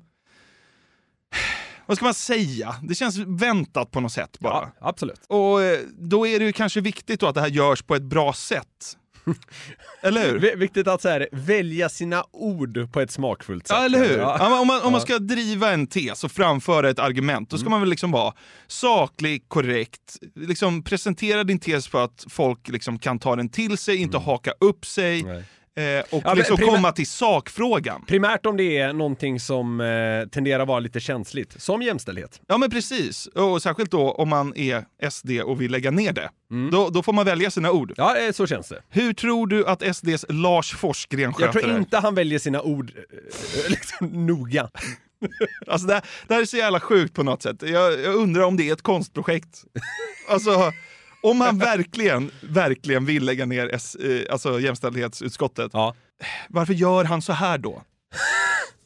[1.86, 2.76] Vad ska man säga?
[2.82, 4.52] Det känns väntat på något sätt bara.
[4.52, 5.20] Ja, absolut.
[5.26, 8.02] Och eh, då är det ju kanske viktigt då att det här görs på ett
[8.02, 8.96] bra sätt.
[10.02, 10.56] eller hur?
[10.56, 13.76] Viktigt att så här, välja sina ord på ett smakfullt sätt.
[13.76, 14.18] Ja, eller hur?
[14.18, 14.60] Ja.
[14.60, 17.80] Om, man, om man ska driva en tes och framföra ett argument, då ska man
[17.80, 18.34] väl liksom vara
[18.66, 23.96] saklig, korrekt, liksom presentera din tes för att folk liksom kan ta den till sig,
[23.96, 25.44] inte haka upp sig Nej.
[25.76, 28.04] Eh, och Ja, liksom komma till sakfrågan.
[28.06, 32.40] Primärt om det är någonting som eh, tenderar att vara lite känsligt, som jämställdhet.
[32.46, 36.30] Ja men precis, och särskilt då om man är SD och vill lägga ner det.
[36.72, 37.92] Då, då får man välja sina ord.
[37.96, 38.82] Ja, eh, så känns det.
[38.88, 41.78] Hur tror du att SDs Lars Forsgren sköter Jag tror det?
[41.78, 43.02] inte han väljer sina ord eh,
[43.70, 44.68] liksom, noga.
[45.66, 47.62] Alltså det, det här är så jävla sjukt på något sätt.
[47.62, 49.64] Jag, jag undrar om det är ett konstprojekt.
[50.28, 50.72] Alltså,
[51.30, 55.94] om han verkligen, verkligen vill lägga ner S, eh, alltså jämställdhetsutskottet, Ja.
[56.48, 57.82] varför gör han så här då?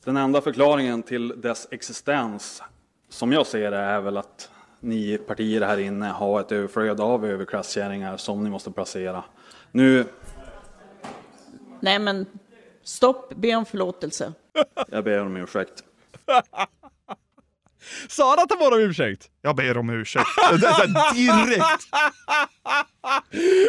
[0.04, 2.62] Den enda förklaringen till dess existens,
[3.10, 7.26] som jag ser det, är väl att ni partier här inne har ett överflöd av
[7.26, 9.24] överklasskärringar som ni måste placera.
[9.72, 10.04] Nu,
[11.80, 12.26] Nej men
[12.84, 14.32] stopp, be om förlåtelse.
[14.88, 15.84] jag ber om ursäkt.
[18.08, 19.28] Sa han att han bad om ursäkt?
[19.42, 20.26] Jag ber om ursäkt.
[20.50, 21.64] Det, det, det, direkt!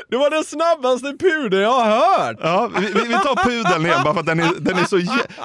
[0.09, 1.85] Det var den snabbaste pudeln jag har
[2.25, 2.37] hört!
[2.41, 4.97] Ja, vi, vi tar pudeln igen bara för att den är, den är så...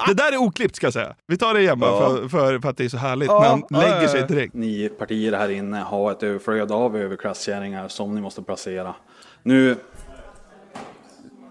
[0.07, 1.15] Det där är oklippt ska jag säga.
[1.27, 2.09] Vi tar det igen bara Ja.
[2.09, 3.27] för, för, för att det är så härligt.
[3.27, 4.53] Ja, han ja, lägger sig direkt.
[4.53, 8.95] Ni partier här inne har ett överflöd av överklasskärringar som ni måste placera.
[9.43, 9.75] Nu,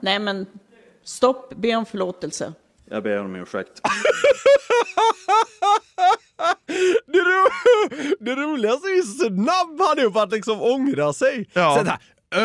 [0.00, 0.46] Nej men
[1.04, 2.52] stopp, be om förlåtelse.
[2.90, 3.80] jag ber om ursäkt.
[7.06, 7.48] Det, ro
[8.24, 11.48] det roligaste är hur snabb han är på att liksom ångra sig.
[11.52, 11.76] Ja.
[11.78, 11.98] Så här,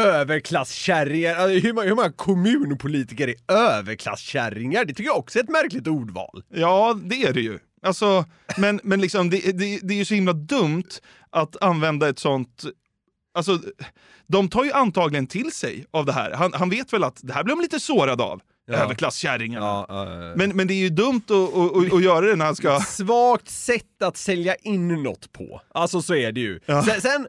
[0.06, 4.86] överklasskärringar, alltså, hur, många- hur många kommunpolitiker är överklasskärringar?
[4.86, 6.44] Det tycker jag också är ett märkligt ordval.
[6.54, 7.60] Ja, det är det ju.
[7.84, 8.26] Alltså,
[8.58, 10.90] men men liksom, det, det, det är ju så himla dumt
[11.30, 12.64] att använda ett sånt...
[13.34, 13.60] Alltså,
[14.28, 16.32] de tar ju antagligen till sig av det här.
[16.32, 18.42] Han, han vet väl att det här blir de lite sårad av.
[18.70, 18.76] Ja.
[18.76, 19.86] Överklasskärringarna.
[20.36, 22.80] Men, men det är ju dumt att, att, att, att göra det när han ska...
[22.80, 25.62] Svagt sätt att sälja in något på.
[25.74, 26.60] Alltså så är det ju.
[26.66, 26.84] Ja.
[26.84, 27.28] Sen, sen,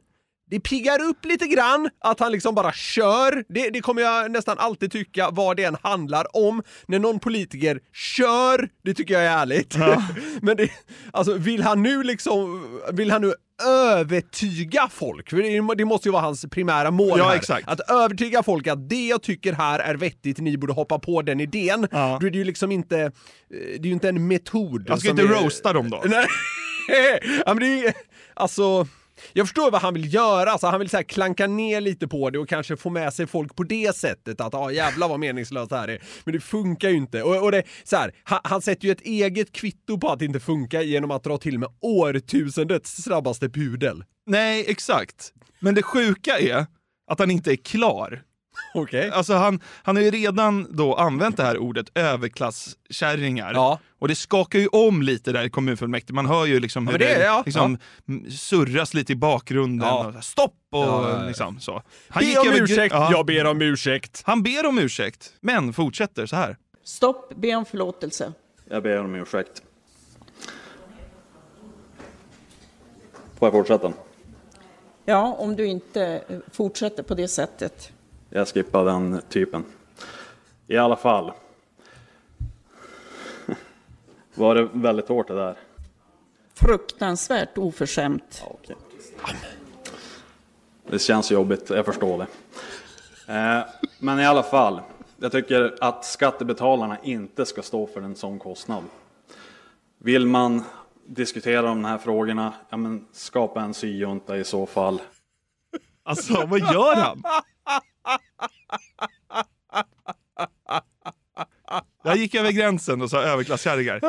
[0.51, 3.45] det piggar upp lite grann att han liksom bara kör.
[3.49, 6.63] Det, det kommer jag nästan alltid tycka vad det än handlar om.
[6.87, 9.77] När någon politiker kör, det tycker jag är ärligt.
[10.43, 10.71] Men det,
[11.13, 13.35] alltså vill han nu liksom, vill han nu
[13.67, 15.31] övertyga folk?
[15.31, 17.37] För det, måste ju vara hans primära mål Ja, här.
[17.37, 17.69] exakt.
[17.69, 21.41] Att övertyga folk att det jag tycker här är vettigt, ni borde hoppa på den
[21.41, 21.81] idén.
[21.91, 23.11] Då är det ju liksom inte, eh,
[23.51, 24.87] det är ju inte en metod.
[24.89, 26.03] Han ska inte är- roasta dem då.
[26.07, 26.27] Nej,
[27.47, 27.93] ja, men det är ju,
[28.35, 28.87] alltså,
[29.33, 32.31] jag förstår vad han vill göra, alltså, han vill så här klanka ner lite på
[32.31, 35.71] det och kanske få med sig folk på det sättet att ah, jävlar vad meningslöst
[35.71, 36.03] det här är.
[36.25, 37.23] Men det funkar ju inte.
[37.23, 40.25] Och, och det, så här, han, han sätter ju ett eget kvitto på att det
[40.25, 44.05] inte funkar genom att dra till med årtusendets snabbaste pudel.
[44.27, 45.33] Nej, exakt.
[45.59, 46.67] Men det sjuka är
[47.11, 48.23] att han inte är klar.
[48.75, 49.11] Okej.
[49.11, 53.79] Alltså han, han har ju redan då använt det här ordet överklasskärringar.
[53.99, 56.15] Och det skakar ju om lite där i kommunfullmäktige.
[56.15, 57.79] Man hör ju liksom Ja, hur men det- det, ja, liksom
[58.31, 59.89] surras lite i bakgrunden.
[59.89, 59.99] Ja.
[59.99, 60.55] Och så här, Stopp!
[60.71, 61.29] Och Ja, ja, ja.
[61.29, 61.83] liksom så.
[62.15, 63.09] Be gick om över- ursäkt, Ja.
[63.13, 64.23] jag ber om ursäkt.
[64.27, 66.57] Han ber om ursäkt, men fortsätter så här.
[66.85, 68.33] Stopp, be om förlåtelse.
[68.71, 69.63] Jag ber om ursäkt.
[73.39, 73.93] Får jag fortsätta?
[75.05, 77.93] Ja, om du inte eh, fortsätter på det sättet.
[78.33, 79.65] Jag skippar den typen.
[80.67, 81.33] I alla fall.
[84.35, 85.57] Var det väldigt hårt det där?
[86.55, 88.45] Fruktansvärt oförskämt.
[90.91, 92.27] Det känns jobbigt, jag förstår det.
[93.35, 93.65] Eh,
[93.99, 94.81] Men i alla fall,
[95.17, 98.85] jag tycker att skattebetalarna inte ska stå för en sån kostnad.
[99.99, 100.65] Vill man
[101.07, 105.01] diskutera de här frågorna, ja men skapa en syjunta i så fall.
[106.03, 107.23] Alltså vad gör han?
[112.03, 114.01] Jag gick över gränsen och sa överklasskärringar.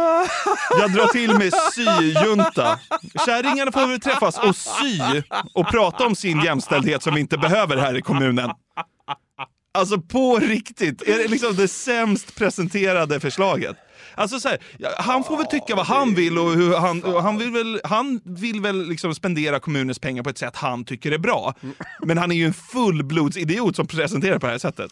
[0.80, 2.80] Jag drar till med syjunta.
[3.26, 5.00] Kärringarna får väl träffas och sy
[5.54, 8.52] och prata om sin jämställdhet som vi inte behöver här i kommunen.
[9.74, 13.78] Alltså på riktigt, är det liksom det sämst presenterade förslaget?
[14.16, 14.60] Alltså så här,
[14.98, 18.22] han får väl tycka vad han vill och hur han, och han vill väl, han
[18.24, 21.54] vill väl liksom spendera kommunens pengar på ett sätt han tycker är bra.
[22.04, 24.92] Men han är ju en fullblodsidiot som presenterar på det här sättet.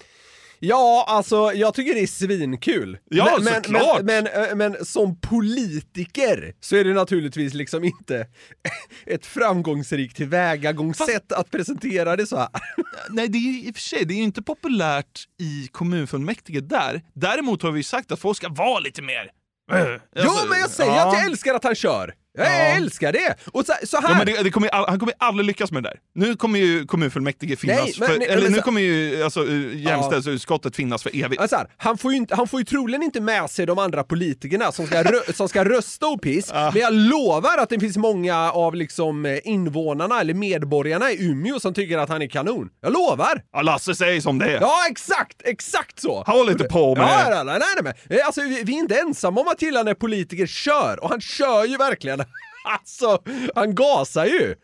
[0.60, 2.98] Ja, alltså jag tycker det är svinkul.
[3.10, 4.02] Ja, men, såklart.
[4.04, 8.28] men, men, men som politiker så är det naturligtvis liksom inte
[9.06, 12.50] ett framgångsrikt tillvägagångssätt att presentera det så här.
[13.10, 16.62] Nej, det är ju i och för sig det är ju inte populärt i kommunfullmäktige
[16.62, 17.02] där.
[17.14, 19.32] Däremot har vi sagt att folk ska vara lite mer...
[19.72, 19.78] Jo,
[20.22, 21.08] Alltså, men jag säger ja.
[21.08, 22.14] att jag älskar att han kör!
[22.38, 22.52] Jag Ja.
[22.52, 23.36] älskar det!
[23.54, 24.20] Och så, så här...
[24.20, 25.98] Ja, det, det kommer, han kommer aldrig lyckas med det där.
[26.16, 29.76] Nu kommer ju kommunfullmäktige finnas, Nej, men- för, eller men nu kommer ju alltså, eh,
[29.82, 31.42] jämställdhetsutskottet finnas för evigt.
[31.42, 34.04] Alltså här, han, får ju inte, han får ju troligen inte med sig de andra
[34.04, 37.98] politikerna som ska, rö, som ska rösta och piss, men jag lovar att det finns
[37.98, 42.70] många av liksom eh, invånarna eller medborgarna i Umeå som tycker att han är kanon.
[42.82, 43.44] Jag lovar!
[43.54, 44.62] Ja, Lasse säger som det är.
[44.62, 45.42] Ja, exakt!
[45.46, 46.24] Exakt så!
[46.28, 47.04] Håll inte på med...
[47.04, 48.22] Ja, nej, nej, nej, nej.
[48.22, 51.66] Alltså, vi, vi är inte ensamma om att gilla när politiker kör, och han kör
[51.66, 52.20] ju verkligen.
[52.70, 53.24] Alltså,
[53.56, 54.56] han gasar ju!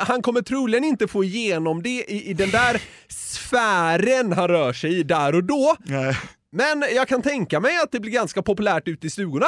[0.00, 4.98] Han kommer troligen inte få igenom det i, i den där sfären han rör sig
[4.98, 5.76] i där och då.
[5.84, 6.18] Nej.
[6.52, 9.46] Men jag kan tänka mig att det blir ganska populärt ute i stugorna.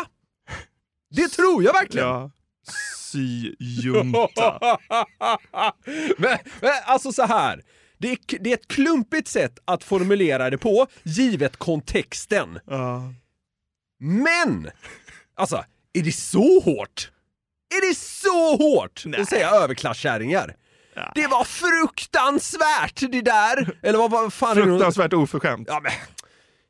[1.10, 2.06] Det tror jag verkligen!
[2.06, 2.30] Ja.
[3.12, 4.58] Syjunta.
[6.18, 7.62] men, men alltså så här.
[7.98, 12.58] Det är, det är ett klumpigt sätt att formulera det på, givet kontexten.
[14.00, 14.70] Men!
[15.34, 17.10] Alltså, är det så hårt?
[17.76, 20.56] Är det så hårt att säga överklasskärringar?
[21.14, 23.76] Det var fruktansvärt det där!
[23.82, 24.62] Eller vad, vad fan är det?
[24.66, 25.68] Fruktansvärt oförskämt.
[25.70, 25.92] Ja, men,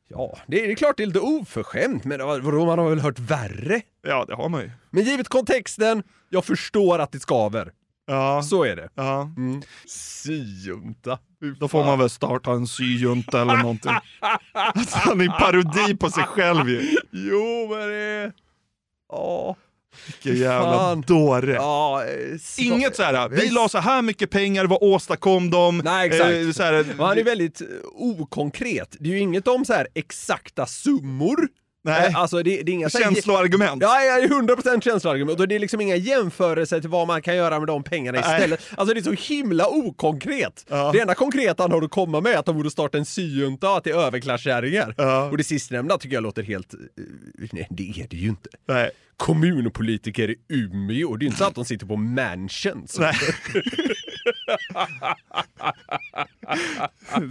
[0.08, 3.00] ja det, är, det är klart det är lite oförskämt, men vadå, man har väl
[3.00, 3.80] hört värre?
[4.06, 4.70] Ja, det har man ju.
[4.90, 7.72] Men givet kontexten, jag förstår att det skaver.
[8.06, 8.42] Ja.
[8.42, 8.88] Så är det.
[8.94, 9.22] Ja.
[9.22, 9.62] Mm.
[9.86, 11.18] Syjunta.
[11.60, 13.92] Då får man väl starta en syjunta eller någonting.
[14.52, 16.96] Alltså, han är en parodi på sig själv ju.
[17.10, 18.32] Jo, men det...
[19.08, 19.56] Ja.
[20.06, 21.00] Vilken jävla Fan.
[21.00, 21.52] dåre.
[21.52, 25.78] Ja, eh, så- Inget så här, vi la så här mycket pengar, vad åstadkom de?
[25.78, 26.30] Nej, exakt.
[26.32, 28.96] Eh, så här, han är väldigt eh, okonkret.
[29.00, 31.48] Det är ju inget om så här exakta summor.
[31.84, 32.06] Nej.
[32.08, 33.82] Eh, Alltså det, det är inga Känsloargument.
[33.82, 35.40] Ja, ja, 100% känsloargument.
[35.40, 38.34] Och det är liksom inga jämförelser till vad man kan göra med de pengarna Nej.
[38.36, 38.60] istället.
[38.76, 40.66] Alltså det är så himla okonkret.
[40.92, 43.80] Det enda konkreta han har att komma med är att de borde starta en syjunta
[43.80, 44.94] till överklasskärringar.
[45.30, 46.74] Och det sistnämnda tycker jag låter helt...
[46.74, 46.80] eh,
[47.52, 48.48] Nej, det är det ju inte.
[48.68, 48.90] Nej.
[49.16, 52.98] Kommunpolitiker i Umeå, det är inte så att de sitter på mansions.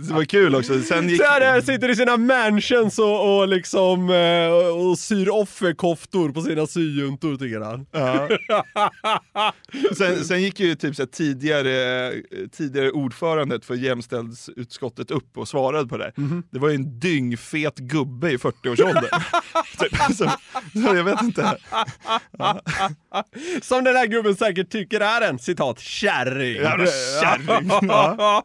[0.08, 0.82] Det var kul också.
[0.82, 1.21] Sen gick...
[1.21, 6.67] Så här sitter i sina mansions och, och liksom eh, och syr offerkoftor på sina
[6.67, 7.86] syjuntor tycker han.
[7.91, 8.30] Ja.
[9.97, 12.13] Sen, sen gick ju typ så tidigare,
[12.52, 16.12] tidigare ordförandet för jämställdhetsutskottet upp och svarade på det.
[16.52, 19.04] Det var ju en dyngfet gubbe i 40-årsåldern.
[19.80, 20.30] typ, så,
[20.73, 21.58] så jag vet inte.
[23.62, 26.56] Som den här gubben säkert tycker är en citat kärring.
[26.56, 26.86] Jävla
[27.21, 27.69] kärring.
[27.89, 28.43] Ja.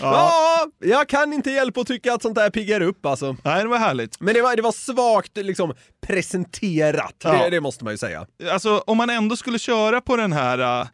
[0.00, 0.66] Ja.
[0.78, 3.36] jag kan inte hjälpa att tycka att sånt där piggar upp alltså.
[3.44, 4.20] Nej, det var härligt.
[4.20, 5.74] Men det var, det var svagt liksom
[6.06, 7.32] presenterat, Ja.
[7.32, 8.26] det, det måste man ju säga.
[8.52, 10.86] Alltså om man ändå skulle köra på den här uh,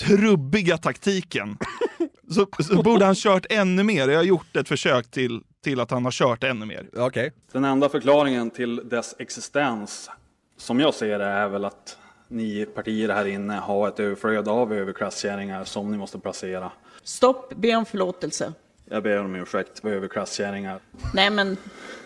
[0.00, 1.58] trubbiga taktiken
[2.30, 4.08] så, så borde han kört ännu mer.
[4.08, 6.86] Jag har gjort ett försök till, till att han har kört ännu mer.
[6.96, 7.32] Okej.
[7.52, 10.10] Den enda förklaringen till dess existens,
[10.58, 11.96] som jag ser det, är väl att
[12.28, 16.72] ni partier här inne har ett överflöd av överklasskärringar som ni måste placera.
[17.02, 18.52] Stopp, be om förlåtelse.
[18.84, 20.80] Jag ber om ursäkt för överklasskärringar.
[21.14, 21.56] Nej men,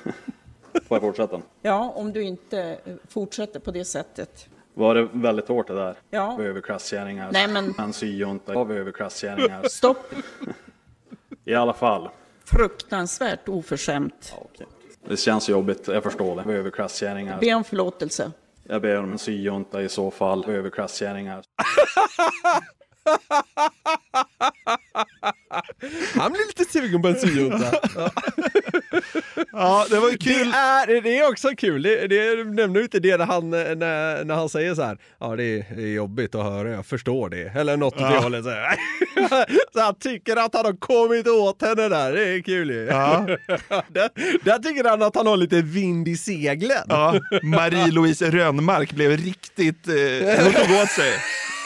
[0.72, 1.40] Får jag fortsätta?
[1.62, 4.48] ja, om du inte eh, fortsätter på det sättet.
[4.74, 5.94] Var det väldigt hårt det där?
[6.10, 6.36] Ja.
[6.36, 7.30] För överklasskärringar.
[7.32, 9.62] Nej, men- En syjunta av överklasskärringar.
[9.68, 10.14] Stopp,
[11.44, 12.08] I alla fall.
[12.44, 14.34] fruktansvärt oförskämt.
[15.08, 16.52] Det känns jobbigt, jag förstår det.
[16.54, 17.38] Överklasskärringar.
[17.40, 18.32] Be om förlåtelse.
[18.70, 20.44] Jag ber om en syjunta i så fall.
[20.50, 21.42] Överklasskärringar.
[26.14, 27.72] Han blir lite sugen på en syjunta.
[29.52, 30.50] Ja, det var kul.
[30.50, 34.34] Det är, det är också kul, det, det nämner inte det när han, när, när
[34.34, 34.98] han säger så här.
[35.20, 37.52] Ja det är, det är jobbigt att höra, jag förstår det.
[37.60, 38.20] Eller något åt det Ja.
[38.20, 38.44] hållet.
[38.44, 38.76] Så, här.
[39.72, 42.84] så han tycker att han har kommit åt henne där, det är kul ju.
[42.84, 43.26] Ja.
[43.88, 44.10] där,
[44.44, 46.86] där tycker han att han har lite vind i seglen.
[46.88, 49.88] Ja, Marie-Louise Rönnmark blev riktigt...
[49.88, 49.94] Eh,
[50.44, 51.12] hon tog åt sig.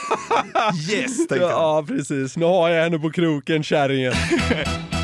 [0.91, 1.51] Yes, tänkte han.
[1.51, 2.37] Ja, precis.
[2.37, 4.13] Nu har jag henne på kroken, kärringen.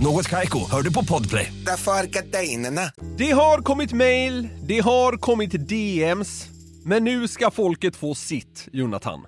[0.00, 1.52] Något Kaiko, hör du på Podplay.
[1.66, 2.90] Därför är.
[3.18, 6.48] Det har kommit mail, det har kommit DMs,
[6.84, 9.20] men nu ska folket få sitt, Jonathan.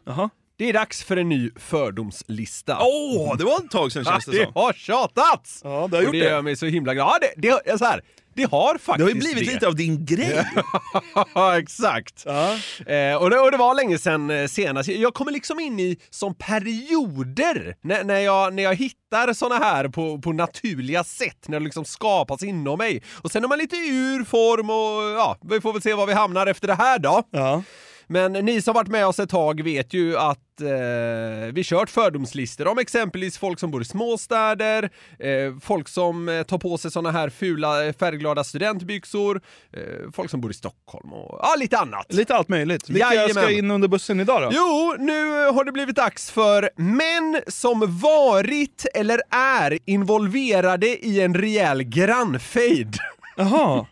[0.58, 2.78] Det är dags för en ny fördomslista.
[2.80, 4.52] Åh, det var ett tag sedan känns det det som.
[4.54, 5.60] har tjatats!
[5.64, 6.24] Ja, det har Och gjort det det.
[6.30, 7.08] gör mig så himla glad.
[7.22, 8.00] Ja, det, det, är så här,
[8.34, 9.52] det har faktiskt Det har ju blivit det.
[9.54, 10.46] lite av din grej.
[11.34, 12.26] Ja, exakt.
[12.26, 14.88] Eh, och, det, och det var länge sedan eh, senast.
[14.88, 19.88] Jag kommer liksom in i som perioder när, när, jag, när jag hittar såna här
[19.88, 23.02] på, på naturliga sätt, när det liksom skapas inom mig.
[23.22, 26.12] Och sen är man lite ur form och ja, vi får väl se var vi
[26.12, 27.22] hamnar efter det här då.
[27.30, 27.62] Ja.
[28.06, 32.66] Men ni som varit med oss ett tag vet ju att eh, vi kört fördomslistor
[32.68, 37.10] om exempelvis folk som bor i småstäder, eh, folk som eh, tar på sig såna
[37.10, 39.40] här fula eh, färgglada studentbyxor,
[39.72, 42.12] eh, folk som bor i Stockholm och ja, lite annat.
[42.12, 42.88] Lite allt möjligt.
[42.88, 43.50] Vilka ska Jajamän.
[43.50, 44.48] in under bussen idag då?
[44.52, 51.34] Jo, nu har det blivit dags för män som varit eller är involverade i en
[51.34, 52.96] rejäl grannfejd.
[53.36, 53.86] Jaha.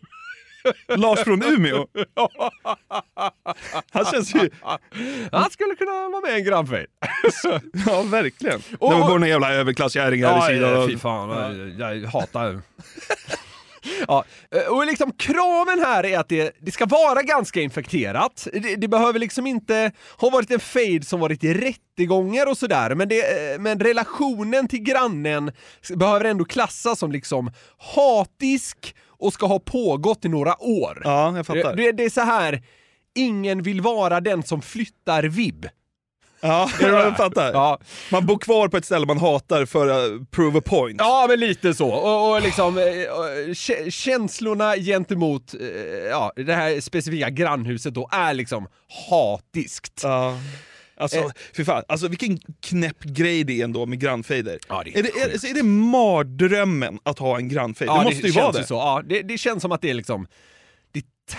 [0.96, 1.86] Lars från Umeå?
[3.92, 4.50] Han känns ju...
[5.32, 6.86] Han skulle kunna vara med i en grannfejd.
[7.86, 8.60] Ja, verkligen.
[8.78, 10.70] Och- det var bara några jävla överklasskärringar Ja, i sidan.
[10.80, 11.30] ja, fy fan.
[11.78, 12.60] Jag, jag hatar
[14.08, 18.48] Ja, eh, och liksom kraven här är att det, det ska vara ganska infekterat.
[18.52, 22.94] Det, det behöver liksom inte ha varit en fade som varit i rättegångar och sådär,
[22.94, 25.52] men, det, eh, men relationen till grannen
[25.94, 27.50] behöver ändå klassas som liksom
[27.94, 31.02] hatisk och ska ha pågått i några år.
[31.04, 31.76] Ja, jag fattar.
[31.76, 32.62] Det, det är så här,
[33.14, 35.66] ingen vill vara den som flyttar vibb.
[36.42, 37.52] Ja, jag fattar.
[37.52, 37.78] Ja.
[38.10, 40.96] Man bor kvar på ett ställe man hatar för att prove a point.
[41.00, 41.88] Ja, men lite så.
[41.90, 43.06] Och, och liksom eh, eh,
[43.48, 45.66] kä- känslorna gentemot eh,
[46.10, 48.66] ja, det här specifika grannhuset då är liksom
[49.10, 50.00] hatiskt.
[50.02, 50.38] Ja.
[50.96, 51.26] Alltså, Eh.
[51.56, 51.82] fy fan.
[51.88, 54.58] alltså vilken knäpp grej det är ändå med grannfejder.
[54.68, 57.90] Ja, det är är, det, är, är det mardrömmen att ha en grannfejd?
[57.90, 58.66] Ja, det måste ju känns vara det.
[58.66, 58.74] Så.
[58.74, 59.22] Ja, det.
[59.22, 60.30] Det känns som att det är liksom, det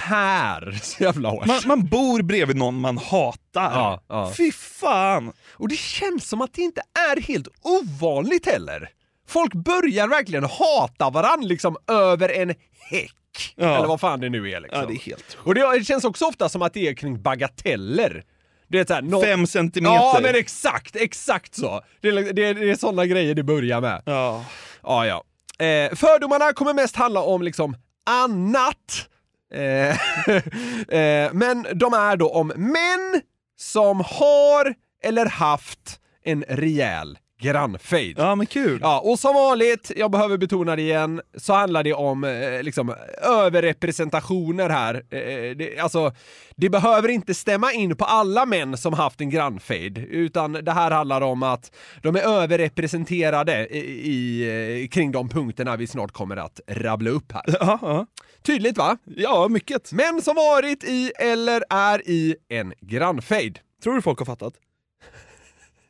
[0.08, 1.46] tär så jävla hårt.
[1.46, 3.72] Man, man bor bredvid någon man hatar.
[3.72, 4.34] Ja, ja.
[4.38, 5.34] Fy fan!
[5.54, 6.82] Och det känns som att det inte
[7.12, 8.90] är helt ovanligt heller.
[9.28, 12.50] Folk börjar verkligen hata varandra liksom över en
[12.90, 13.54] häck.
[13.56, 13.78] Ja.
[13.78, 14.82] Eller vad fan det nu är liksom.
[14.82, 17.22] Ja, det är helt Och det, det känns också ofta som att det är kring
[17.22, 18.24] bagateller.
[18.68, 19.96] Det är så här, nå- Fem centimeter.
[19.96, 21.82] Ja men exakt, exakt så.
[22.02, 24.02] Det är, det, det är sådana grejer det börjar med.
[24.06, 24.46] Ja.
[24.84, 25.24] Ja, ja.
[25.66, 27.76] Eh, fördomarna kommer mest handla om liksom
[28.06, 29.08] annat.
[29.54, 29.90] Eh,
[31.00, 33.22] eh, men de är då om män
[33.58, 34.74] som har
[35.04, 38.20] eller haft en rejäl grannfejd.
[38.20, 38.80] Ja men kul.
[38.82, 42.96] Ja, och som vanligt, jag behöver betona det igen, så handlar det om eh, liksom
[43.22, 44.96] överrepresentationer här.
[44.96, 46.12] Eh, det, alltså,
[46.56, 50.92] det behöver inte stämma in på alla män som haft en grannfejd, utan det här
[50.92, 53.80] handlar om att de är överrepresenterade i,
[54.12, 57.44] i, eh, kring de punkterna vi snart kommer att rabbla upp här.
[57.60, 58.06] Ja, ja.
[58.44, 58.98] Tydligt va?
[59.04, 59.92] ja, mycket.
[59.92, 63.60] Män som varit i eller är i en grannfejd.
[63.84, 64.54] Tror du folk har fattat?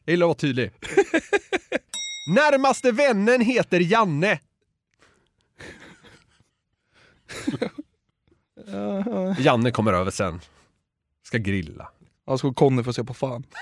[0.06, 0.72] Jag gillar att vara tydlig.
[2.36, 4.40] Närmaste vännen heter Janne.
[9.40, 10.42] Janne kommer över sen.
[11.24, 11.90] Ska grilla.
[12.26, 13.46] Ja, så Conny får se på fan.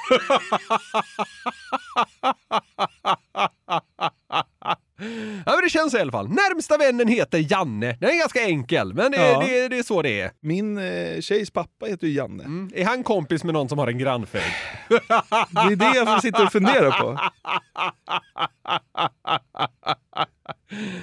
[5.45, 6.27] Ja men det känns i alla fall.
[6.29, 7.97] Närmsta vännen heter Janne.
[7.99, 9.39] Den är ganska enkel, men det, Ja.
[9.47, 10.31] det, det är så det är.
[10.41, 12.43] Min eh, tjejs pappa heter ju Janne.
[12.43, 12.71] Mm.
[12.75, 14.43] Är han kompis med någon som har en grannfejd?
[14.89, 17.19] Det är det jag sitter och funderar på.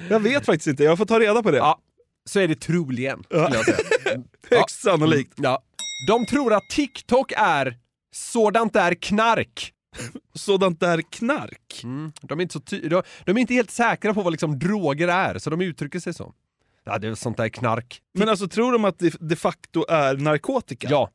[0.09, 1.57] Jag vet faktiskt inte, jag får ta reda på det.
[1.57, 1.79] Ja,
[2.29, 3.77] så är det troligen, jag säga.
[4.49, 5.33] Högst sannolikt.
[5.35, 5.61] Ja.
[6.07, 7.77] De tror att TikTok är
[8.15, 9.73] sådant där knark.
[10.33, 11.81] Sådant där knark?
[11.83, 12.11] Mm.
[12.21, 15.07] De, är inte så ty- de, de är inte helt säkra på vad liksom droger
[15.07, 16.33] är, så de uttrycker sig så.
[16.83, 18.01] Ja, det är sånt där knark.
[18.13, 20.87] Men alltså tror de att det de facto är narkotika?
[20.91, 21.09] Ja.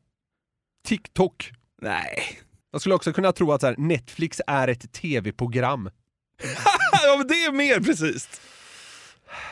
[0.86, 1.52] TikTok.
[1.82, 2.38] Nej.
[2.72, 5.90] Jag skulle också kunna tro att här, Netflix är ett tv-program.
[7.06, 8.40] ja men det är mer precis.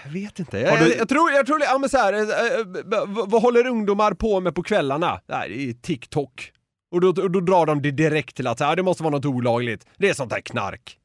[0.04, 0.58] Jag vet inte.
[0.58, 3.42] Jag, du- jag, jag tror, jag tror ja men så här, eh, eh, v- vad
[3.42, 5.20] håller ungdomar på med på kvällarna?
[5.26, 6.52] Nej, det är TikTok.
[6.92, 9.10] Och då, och då drar de det direkt till att så här, det måste vara
[9.14, 9.86] något olagligt.
[9.96, 10.98] Det är sånt där knark.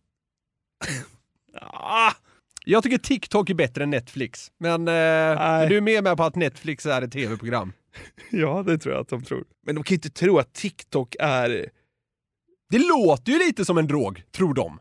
[1.61, 2.11] Ah,
[2.65, 4.51] Jag tycker TikTok är bättre än Netflix.
[4.59, 7.73] Men, eh, men du är med med på att Netflix är ett tv-program?
[8.31, 9.45] Ja, det tror jag att de tror.
[9.65, 11.69] Men de kan ju inte tro att TikTok är...
[12.69, 14.79] Det låter ju lite som en drog, tror de.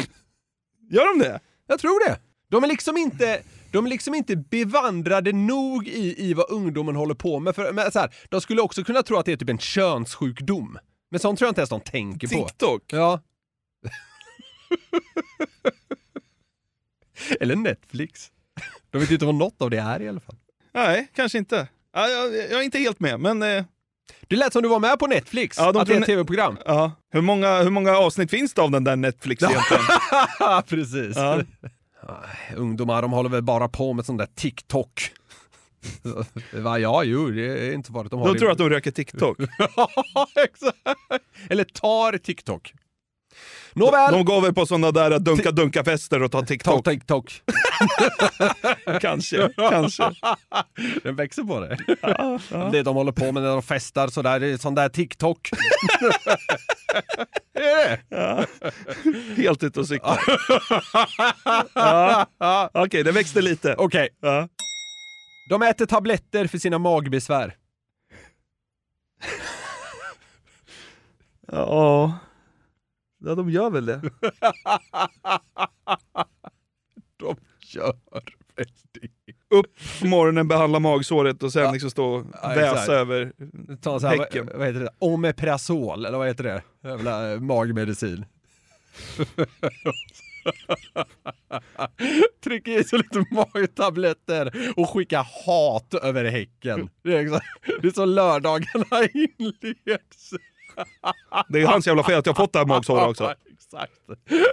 [0.90, 1.40] Gör de det?
[1.66, 2.20] Jag tror det.
[2.48, 3.42] De är liksom inte,
[3.72, 7.54] de är liksom inte bevandrade nog i, i vad ungdomen håller på med.
[7.54, 10.78] För, men så här, de skulle också kunna tro att det är typ en könssjukdom.
[11.10, 12.34] Men sånt tror jag inte ens de tänker på.
[12.48, 12.82] TikTok?
[12.86, 13.20] Ja.
[17.40, 18.30] Eller Netflix.
[18.90, 20.36] De vet ju inte vad något av det är i alla fall.
[20.74, 21.68] Nej, kanske inte.
[21.94, 23.42] Ja, jag, jag är inte helt med, men...
[23.42, 23.64] Eh,
[24.28, 26.58] Det lät som du var med på Netflix, Ja, de att det är ett tv-program.
[26.66, 26.92] ja.
[27.10, 29.82] hur, många, hur många avsnitt finns det av den där Netflix egentligen?
[30.66, 31.16] Precis.
[31.16, 31.40] Ja.
[32.56, 35.10] Ungdomar, de håller väl bara på med sån där TikTok.
[36.52, 38.10] Va, ja, jo, det är inte farligt.
[38.10, 39.38] De, har De tror att de röker TikTok.
[40.14, 40.78] Ja, exakt.
[41.50, 42.74] Eller tar TikTok.
[43.74, 44.12] Nåväl.
[44.12, 46.84] De går väl på sådana där dunka-dunka-fester och tar Ta TikTok.
[46.84, 47.42] TikTok.
[49.00, 50.02] kanske, kanske.
[51.02, 51.76] Den växer på det.
[52.72, 55.50] Det de håller på med när de festar sådär, det är sån där TikTok.
[58.08, 58.44] Ja.
[59.36, 60.20] Helt ute och cyklar.
[61.74, 62.70] Ja.
[62.74, 63.74] Okej, det växte lite.
[63.78, 64.08] Okej.
[64.20, 64.48] Ja.
[65.50, 67.56] De äter tabletter för sina magbesvär.
[71.52, 72.18] Ja.
[73.24, 74.00] Ja, de gör väl det.
[77.16, 78.22] De gör väl
[78.92, 79.08] det.
[79.56, 79.66] Upp
[80.00, 82.88] på morgonen, behandla magsåret och sen liksom stå och Ja, väsa exakt.
[82.88, 83.32] över
[83.82, 84.46] Ta så här, häcken.
[84.46, 84.90] vad, vad heter det?
[84.98, 86.62] Omeprazol, eller vad heter det?
[86.88, 88.24] Jävla eh, magmedicin.
[92.44, 96.90] Trycker i sig lite magtabletter och skickar hat över häcken.
[97.02, 97.46] Det är, exakt,
[97.82, 99.08] det är så lördagarna
[99.38, 100.34] inleds.
[101.48, 103.34] Det är hans jävla fel att jag fått det här magsåret också.
[103.52, 103.92] exakt.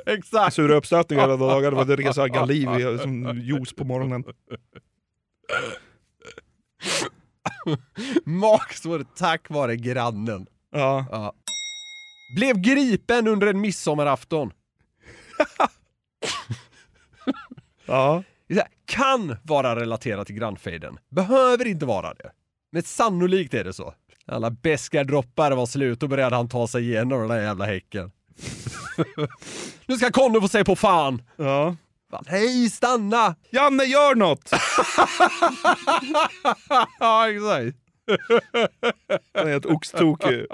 [0.06, 0.56] Exakt.
[0.56, 4.24] Sura uppstötningar hela dagarna, det var resa Galiv i- som juice på morgonen.
[8.26, 10.48] Magsår tack vare grannen.
[10.72, 11.06] Ja.
[11.12, 11.34] Ja.
[12.36, 14.52] Blev gripen under en midsommarafton.
[17.86, 18.24] Ja.
[18.48, 20.98] Det här, kan vara relaterat till grannfejden.
[21.10, 22.32] Behöver inte vara det.
[22.72, 23.94] Men sannolikt är det så.
[24.32, 28.12] Alla beska droppar var slut och började han ta sig igenom den där jävla häcken.
[29.86, 31.22] nu ska Conny få se på fan!
[31.36, 31.76] Ja.
[32.12, 33.36] Fan, hej, stanna!
[33.50, 34.52] Janne, gör något!
[37.00, 37.78] ja, exakt.
[39.34, 40.46] Han är helt oxtokig.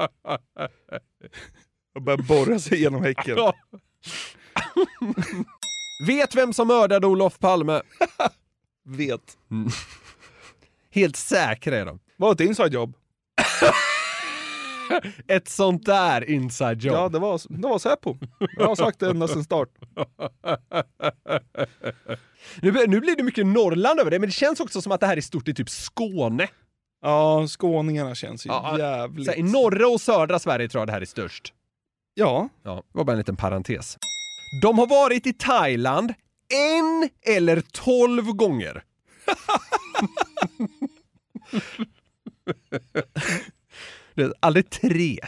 [1.96, 3.38] Och börjar borra sig genom häcken.
[6.08, 7.82] Vet vem som mördade Olof Palme?
[8.86, 9.38] Vet.
[10.92, 12.00] Helt säkra är de.
[12.18, 12.96] Var ett inside jobb.
[15.28, 16.94] Ett sånt där inside job.
[16.94, 18.18] Ja, det var, det var Säpo.
[18.58, 19.70] Jag har sagt det ända sedan start.
[22.62, 25.08] Nu, nu blir det mycket Norrland över det, men det känns också som att det
[25.08, 26.48] här är stort i typ Skåne.
[27.02, 29.28] Ja, skåningarna känns ju Ja, jävligt...
[29.28, 31.54] Här, I norra och södra Sverige tror jag det här är störst.
[32.14, 32.50] Ja.
[32.64, 33.98] Ja, det var bara en liten parentes.
[34.62, 36.14] De har varit i Thailand
[36.54, 38.84] en eller tolv gånger.
[44.14, 45.20] det är aldrig tre.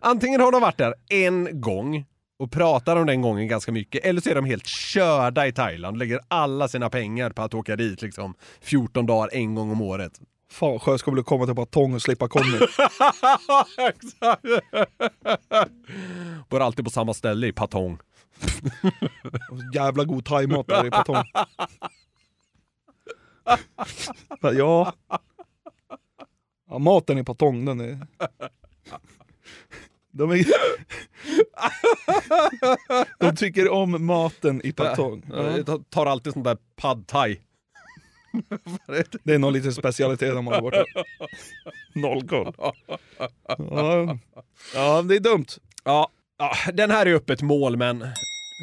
[0.00, 2.04] Antingen har de varit där en gång
[2.38, 5.98] och pratar om den gången ganska mycket, eller så är de helt körda i Thailand,
[5.98, 10.20] lägger alla sina pengar på att åka dit liksom 14 dagar en gång om året.
[10.50, 12.58] Fan vad skönt att komma till Batong och slippa Conny.
[16.48, 17.98] Bor alltid på samma ställe i Patong.
[19.74, 21.24] Jävla god thaimat där i Patong.
[24.58, 24.92] ja.
[26.70, 26.78] Ja.
[26.78, 27.98] Maten i Patong den är...
[30.10, 30.46] De, är...
[33.18, 35.22] De tycker om maten i Patong.
[35.66, 37.40] Jag tar alltid sånt där pad thai.
[39.22, 40.84] Det är någon liten specialitet när man är borta.
[41.94, 42.54] Noll koll.
[42.58, 44.18] Ja.
[44.74, 45.46] ja, det är dumt.
[45.84, 48.06] Ja, ja, den här är öppet mål, men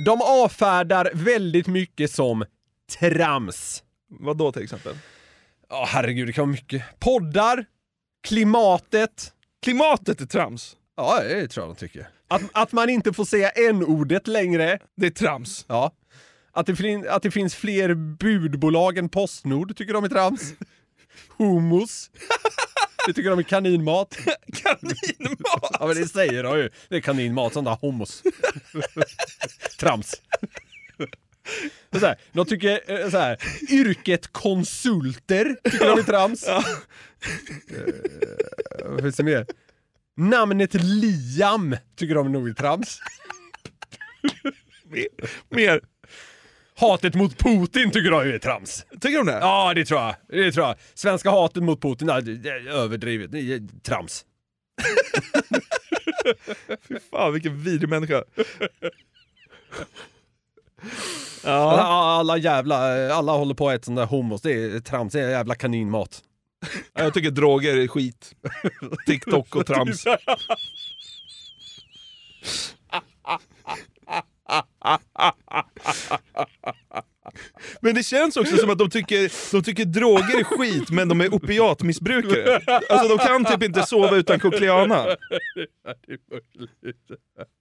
[0.05, 2.45] de avfärdar väldigt mycket som
[2.99, 3.83] trams.
[4.07, 4.95] Vad då till exempel?
[5.69, 6.99] Ja, herregud, det kan vara mycket.
[6.99, 7.65] Poddar,
[8.24, 9.34] klimatet.
[9.63, 10.76] Klimatet är trams.
[10.97, 12.09] Ja, det tror jag de tycker.
[12.28, 14.80] Att, att man inte får säga n-ordet längre.
[14.97, 15.65] Det är trams.
[15.67, 15.91] Ja.
[16.51, 20.53] Att det, fin- att det finns fler budbolag än Postnord tycker de är trams.
[21.38, 22.11] Hummus.
[23.07, 24.17] Det tycker de är kaninmat.
[24.53, 25.69] kaninmat?
[25.80, 26.69] Ja men det säger de ju.
[26.89, 28.24] Det är kaninmat, sån där hummus.
[29.80, 30.21] trams.
[31.99, 33.37] Så här, de tycker eh, så här,
[33.69, 36.43] yrket konsulter tycker de är trams.
[36.47, 36.63] Ja.
[37.69, 39.45] Eh, Vad finns det mer?
[40.17, 42.99] Namnet Liam tycker de nog är trams.
[44.89, 45.07] mer,
[45.49, 45.81] mer.
[46.75, 48.85] Hatet mot Putin tycker de är trams.
[49.01, 49.31] Tycker de det?
[49.39, 50.15] Ja, det tror jag.
[50.27, 50.75] Det tror jag.
[50.93, 53.31] Svenska hatet mot Putin, nej, det är överdrivet.
[53.31, 54.25] Det är trams.
[56.87, 58.23] Fy fan vilken vidrig människa.
[61.43, 61.81] Ja.
[62.19, 64.41] Alla jävla, alla håller på att äta sån där hummus.
[64.41, 66.21] Det är trams, det är jävla kaninmat.
[66.93, 68.31] Jag tycker droger är skit.
[69.07, 70.03] TikTok och trams.
[77.84, 81.21] Men det känns också som att de tycker, de tycker droger är skit, men de
[81.21, 82.59] är opiatmissbrukare.
[82.89, 85.05] Alltså de kan typ inte sova utan Cochleana.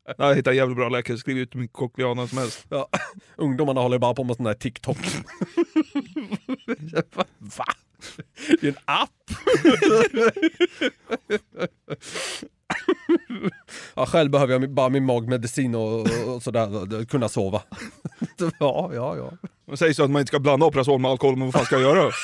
[0.07, 2.67] Ja, jag hittade en jävligt bra läkare, skriv ut hur mycket Cochleana som helst.
[2.69, 2.89] Ja.
[3.37, 4.99] Ungdomarna håller bara på med sån där TikTok.
[7.39, 7.65] Va?
[8.61, 9.11] Det är en app!
[13.95, 17.63] ja, själv behöver jag bara min magmedicin och, och sådär, och kunna sova.
[18.59, 19.33] ja, ja, ja.
[19.67, 21.81] Man säger så att man inte ska blanda Operazol med alkohol, men vad fan ska
[21.81, 22.13] jag göra?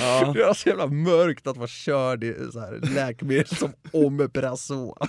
[0.00, 0.32] Ja.
[0.34, 4.96] Det är så jävla mörkt att vara körd i så här läkemedel som Omeprazol.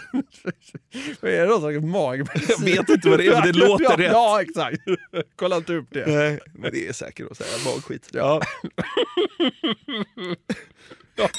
[1.21, 1.59] vad är det då?
[1.59, 2.55] Slags magmedicin?
[2.57, 4.11] Jag vet inte vad det är, men det låter ja, rätt.
[4.11, 4.77] Ja, exakt.
[5.35, 6.05] Kolla inte upp det.
[6.07, 8.09] Nej, men det är säkert att säga magskit.
[8.13, 8.41] Ja.
[11.15, 11.29] Ja.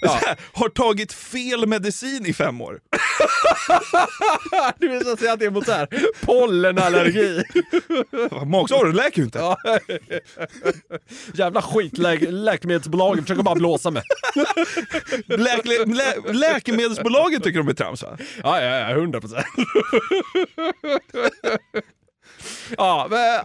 [0.00, 0.20] Ja.
[0.52, 2.80] Har tagit fel medicin i fem år.
[4.78, 5.88] Du vill så säga att det är mot så här
[6.20, 7.42] pollenallergi.
[8.46, 9.38] Magsår läker ju inte.
[9.38, 9.56] Ja.
[11.34, 14.02] Jävla skit lä- läkemedelsbolagen försöker bara blåsa med.
[15.26, 18.16] Läkle, lä, läkemedelsbolagen tycker de är trams va?
[18.42, 19.46] Ja, ja, ja, hundra procent.
[22.76, 23.40] Ja, men,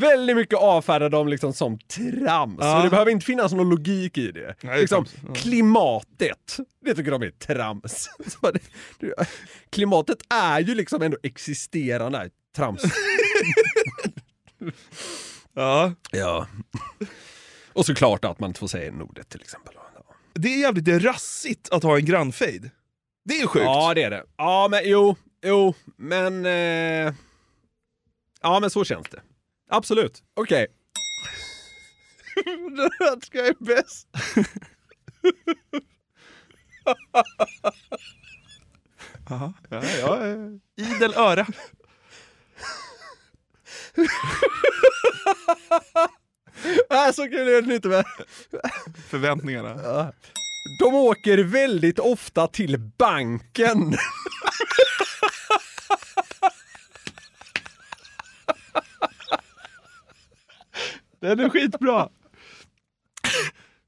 [0.00, 2.58] väldigt mycket avfärdar de liksom som trams.
[2.60, 2.82] Ja.
[2.82, 4.54] Det behöver inte finnas någon logik i det.
[4.62, 5.06] Nej, liksom.
[5.26, 5.34] Ja.
[5.34, 8.08] Klimatet, det tycker de är trams.
[9.70, 12.18] Klimatet är ju liksom ändå existerande.
[12.18, 12.82] Nej, Trams.
[15.54, 15.92] Ja.
[16.10, 16.46] ja.
[17.72, 19.74] Och såklart att man inte får säga ordet till exempel.
[20.34, 22.70] Det är jävligt rassigt att ha en grannfejd.
[23.24, 23.64] Det är sjukt.
[23.64, 24.24] Ja, det är det.
[24.36, 26.46] Ja, men jo, jo, men...
[26.46, 27.14] Eh...
[28.42, 29.20] Ja, men så känns det.
[29.68, 30.22] Absolut.
[30.34, 30.66] Okej.
[33.00, 34.08] Här ska är bäst.
[39.30, 40.36] Aha, ja, ja, eh,
[40.76, 41.46] idel öra.
[46.90, 48.04] Nej, så kul är det inte med.
[49.08, 49.80] Förväntningarna.
[49.82, 50.12] Ja.
[50.80, 53.96] De åker väldigt ofta till banken.
[61.20, 62.08] Den är skitbra.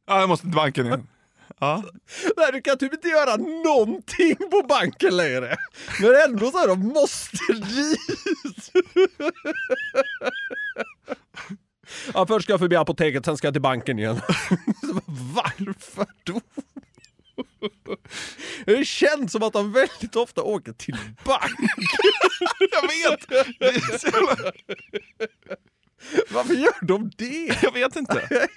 [0.07, 1.09] Ja, jag måste till banken igen.
[1.59, 1.85] Ja.
[2.37, 5.57] Nej, du kan typ inte göra någonting på banken längre.
[6.01, 8.71] Men ändå så här, de måste dit.
[12.15, 14.21] Ja, först ska jag förbi apoteket, sen ska jag till banken igen.
[15.35, 16.41] Varför då?
[18.65, 21.59] Det känns som att de väldigt ofta åker till bank.
[22.73, 23.29] Jag vet!
[23.59, 24.53] Det är så jävla...
[26.31, 27.57] Varför gör de det?
[27.63, 28.29] Jag vet inte.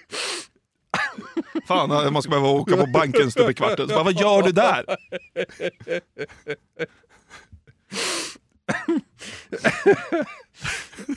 [1.68, 3.88] Fan, jag måste behöva åka på banken stup i kvarten.
[3.88, 4.86] Så bara, vad gör du där?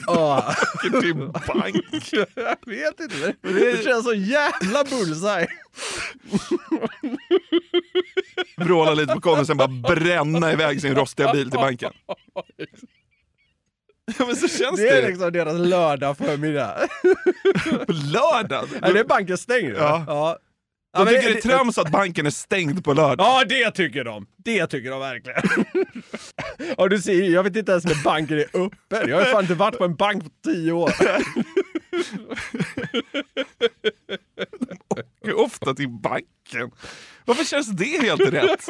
[0.09, 0.39] Åh.
[0.75, 1.77] Åker till bank.
[2.35, 5.47] Jag vet inte, det känns så jävla bullseye.
[8.57, 11.93] Vråla lite på och sen bara bränna iväg sin rostiga bil till banken.
[14.19, 15.03] Ja men så känns Det det.
[15.03, 16.79] är liksom deras lördag förmiddag.
[18.13, 18.69] Lördag?
[18.83, 19.75] Ja, det är banken stängd.
[19.79, 20.05] Ja.
[20.07, 20.39] ja.
[20.97, 23.27] De men tycker det är trams att banken är stängd på lördag.
[23.27, 24.27] Ja, det tycker de.
[24.37, 25.43] Det tycker de verkligen.
[26.79, 29.09] Ja, du ser jag vet inte ens när banken är öppen.
[29.11, 30.93] Jag har fan inte varit på en bank på tio år.
[35.23, 36.71] Åker ofta till banken.
[37.25, 38.61] Varför känns det helt rätt?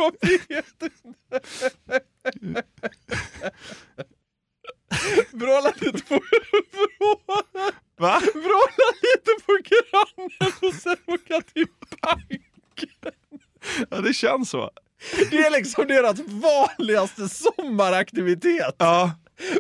[5.32, 6.14] Vråla lite på...
[6.14, 7.42] Vråla,
[7.98, 8.20] Va?
[8.34, 11.66] vråla lite på grannen och sen åka till
[12.02, 13.12] banken.
[13.90, 14.70] Ja, det känns så.
[15.30, 18.74] Det är liksom deras vanligaste sommaraktivitet.
[18.78, 19.10] Ja.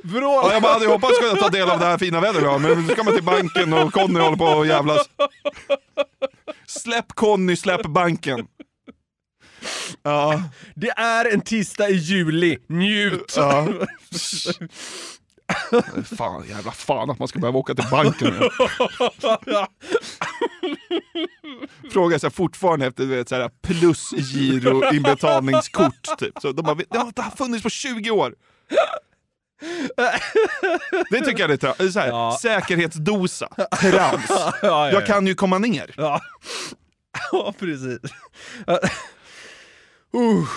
[0.02, 0.48] Vråla.
[0.48, 2.58] Ja, jag bara hade hoppats kunna ta del av det här fina vädret vi har,
[2.58, 5.08] men nu ska man till banken och Conny håller på och jävlas.
[6.66, 8.46] Släpp Conny, släpp banken.
[10.02, 10.42] Ja.
[10.74, 12.58] Det är en tisdag i juli.
[12.68, 13.34] Njut!
[13.36, 13.68] Ja.
[16.16, 18.34] Fan, jävla fan att man ska behöva åka till banken.
[21.92, 26.18] Frågar sig fortfarande efter vet, så här plusgiro inbetalningskort.
[26.18, 26.34] Typ.
[26.42, 28.34] Så de bara, det har inte funnits på 20 år.
[31.10, 32.38] Det tycker jag är tra- så här, Ja.
[32.42, 33.48] Säkerhetsdosa,
[33.80, 34.24] trams.
[34.30, 34.90] Ja, ja, ja.
[34.92, 35.94] Jag kan ju komma ner.
[35.96, 36.20] Ja,
[37.32, 37.98] ja precis.
[40.16, 40.48] Uh.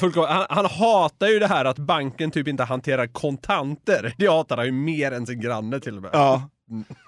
[0.00, 4.14] Han, han, han hatar ju det här att banken typ inte hanterar kontanter.
[4.18, 6.10] Det hatar han ju mer än sin granne till och med.
[6.12, 6.48] Ja.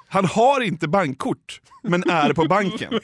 [0.08, 3.00] Han har inte bankkort, men är på banken.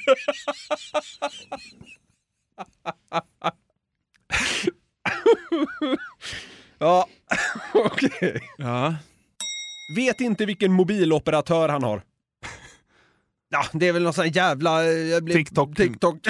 [6.79, 7.07] Ja,
[7.75, 8.41] okej.
[8.57, 8.95] Ja.
[9.97, 12.03] Vet inte vilken mobiloperatör han har.
[13.53, 14.85] Ja, det är väl någon sån här jävla...
[14.85, 15.35] eh, Jag blir...
[15.35, 15.77] TikTok.
[15.77, 16.17] TikTok.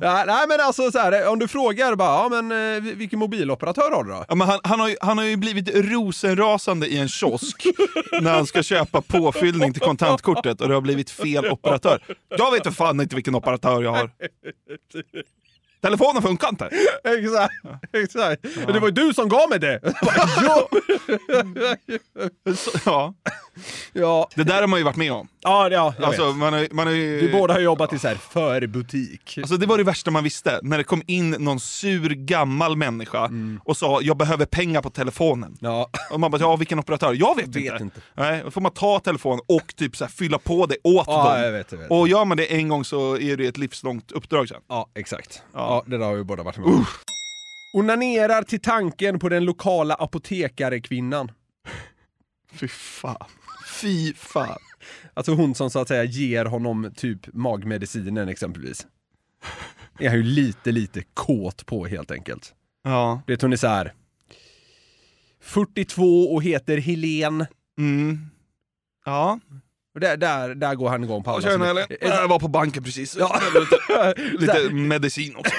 [0.00, 0.24] ja.
[0.26, 4.04] nej men alltså så här, om du frågar bara, ja men eh, vilken mobiloperatör har
[4.04, 4.24] du då?
[4.28, 7.66] Ja, men han, han, har ju, han har ju blivit rosenrasande i en kiosk
[8.20, 12.02] när han ska köpa påfyllning till kontantkortet och det har blivit fel operatör.
[12.28, 14.10] Jag vet för fan inte vilken operatör jag har.
[15.82, 16.70] Telefonen funkar inte.
[17.04, 17.54] Exakt,
[17.92, 18.44] exakt.
[18.64, 19.80] Men det var ju du som gav mig det!
[22.86, 23.14] ja.
[23.92, 24.28] Ja.
[24.34, 25.28] Det där har man ju varit med om.
[25.40, 26.36] Ja, ja jag Alltså, vet.
[26.36, 27.20] man har, man har ju...
[27.26, 29.38] Vi båda har jobbat i så här förbutik.
[29.38, 33.30] Alltså det var det värsta man visste, när det kom in någon sur gammal människa
[33.64, 35.56] och sa jag behöver pengar på telefonen.
[35.60, 35.90] Ja.
[36.10, 37.14] Och man bara, ja vilken operatör?
[37.14, 37.82] Jag vet, Vet inte.
[37.84, 38.00] inte.
[38.14, 41.32] Nej, då får man ta telefonen och typ så här fylla på det åt Ja,
[41.34, 41.42] dem.
[41.42, 41.90] jag vet, jag vet.
[41.90, 44.60] Och gör man det en gång så är det ett livslångt uppdrag sen.
[44.68, 45.42] Ja, exakt.
[45.52, 45.58] Ja.
[45.58, 46.86] Ja, det där har vi båda varit med om.
[47.74, 51.30] Onanerar till tanken på den lokala apotekarekvinnan.
[52.54, 53.16] Fy fan.
[53.82, 54.58] Fy fan.
[55.14, 58.86] Alltså hon som så att säga ger honom typ magmedicinen exempelvis.
[59.98, 62.54] Är han ju lite, lite kåt på helt enkelt.
[62.84, 63.22] Ja.
[63.26, 63.92] Det hon är så här.
[65.40, 66.02] 42
[66.34, 67.46] och heter Helen.
[67.78, 68.18] Mm.
[69.04, 69.40] Ja.
[69.94, 71.42] Och där, där, där går han igång på alla.
[71.42, 73.16] Tjena som- Ellen, jag var på banken precis.
[73.18, 73.40] Ja.
[74.38, 75.54] Lite medicin också.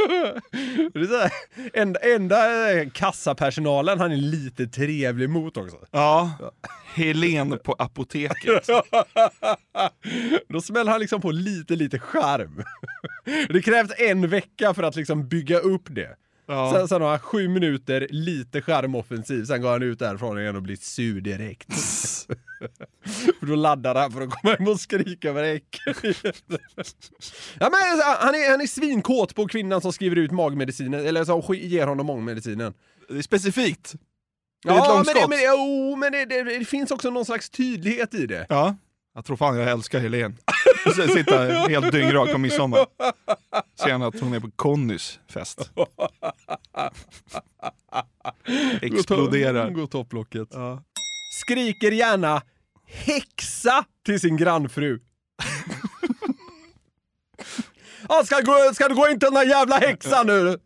[0.92, 1.32] Det är så här,
[1.74, 5.76] enda, enda eh, kassapersonalen han är lite trevlig mot också.
[5.90, 6.32] Ja.
[6.94, 8.66] Helen på apoteket.
[10.48, 12.64] Då smäller han liksom på lite, lite charm.
[13.48, 16.16] Det krävs en vecka för att liksom bygga upp det.
[16.50, 16.72] Ja.
[16.72, 20.62] Sen, sen har han sju minuter, lite charmoffensiv, sen går han ut därifrån igen och
[20.62, 21.72] blir sur direkt.
[23.40, 25.94] För då laddar han för att komma hem och skrika över häcken.
[27.60, 31.42] ja, men, han, är, han är svinkåt på kvinnan som skriver ut magmedicinen, eller som
[31.54, 32.74] ger honom magmedicinen.
[33.08, 33.94] Det är specifikt.
[34.62, 35.22] Det är ett Ja, men, långskott.
[35.22, 38.46] det, men, jo, men det, det, det finns också någon slags tydlighet i det.
[38.48, 38.76] Ja,
[39.14, 40.36] jag tror fan jag älskar Helen.
[41.14, 42.86] Sitta helt dyngrak på midsommar.
[43.82, 45.70] Ser han att hon är på Connys fest.
[48.82, 49.70] Exploderar.
[49.70, 50.48] Gå topplocket.
[51.42, 52.42] Skriker gärna
[52.86, 55.00] häxa till sin grannfru.
[58.08, 60.58] Ja, ska, gå, ska du gå in till den där jävla häxan nu?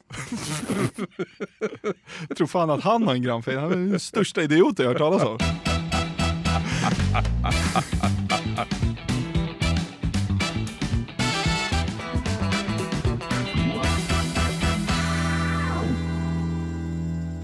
[2.28, 3.58] Jag tror fan att han har en grannfejl.
[3.58, 5.38] Han är den största idioten jag har hört talas om.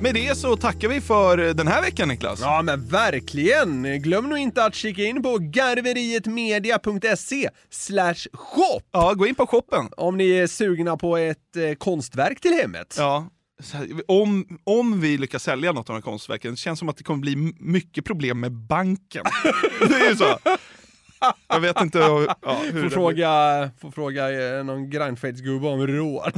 [0.03, 2.41] Med det så tackar vi för den här veckan Niklas.
[2.41, 4.03] Ja men verkligen!
[4.03, 7.49] Glöm nu inte att kika in på garverietmedia.se
[8.33, 8.81] shop.
[8.93, 9.89] Ja, gå in på shoppen.
[9.97, 12.95] Om ni är sugna på ett eh, konstverk till hemmet.
[12.99, 13.27] Ja.
[14.09, 17.05] Om, om vi lyckas sälja något av de här konstverken, det känns som att det
[17.05, 19.25] kommer bli mycket problem med banken.
[19.89, 20.39] det är ju så.
[21.49, 22.37] Jag vet inte ja,
[22.73, 23.29] hur Får fråga,
[23.81, 26.33] får fråga eh, någon grindfejdsgubbe om råd.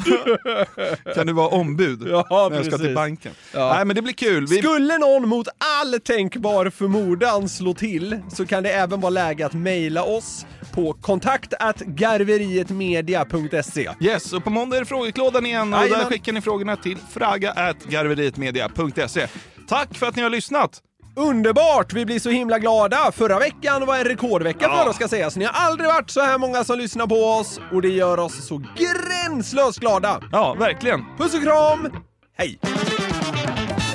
[1.14, 3.32] Kan du vara ombud Ja, när jag ska till banken?
[3.54, 3.72] Ja.
[3.74, 4.46] Nej men det blir kul.
[4.46, 4.58] Vi...
[4.58, 5.48] Skulle någon mot
[5.80, 10.92] all tänkbar förmodan slå till så kan det även vara läge att mejla oss på
[10.92, 11.54] kontakt
[11.86, 13.90] garverietmedia.se.
[14.00, 16.06] Yes, och på måndag är det frågeklådan igen och där Jajamän.
[16.06, 19.26] skickar ni frågorna till fraga.garverietmedia.se.
[19.68, 20.82] Tack för att ni har lyssnat!
[21.16, 21.92] Underbart!
[21.92, 23.12] Vi blir så himla glada!
[23.12, 24.82] Förra veckan var en rekordvecka Ja.
[24.82, 25.36] för oss ska sägas.
[25.36, 28.46] Ni har aldrig varit så här många som lyssnar på oss och det gör oss
[28.46, 30.20] så gränslöst glada.
[30.32, 31.04] Ja, verkligen.
[31.18, 31.88] Puss och kram!
[32.36, 32.58] Hej!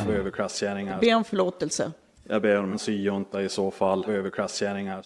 [0.09, 0.99] Överklasskärringar.
[1.01, 1.91] Be om förlåtelse.
[2.29, 4.05] Jag ber om en syjunta i så fall.
[4.09, 4.99] Överklasskärringar.
[4.99, 5.05] Ett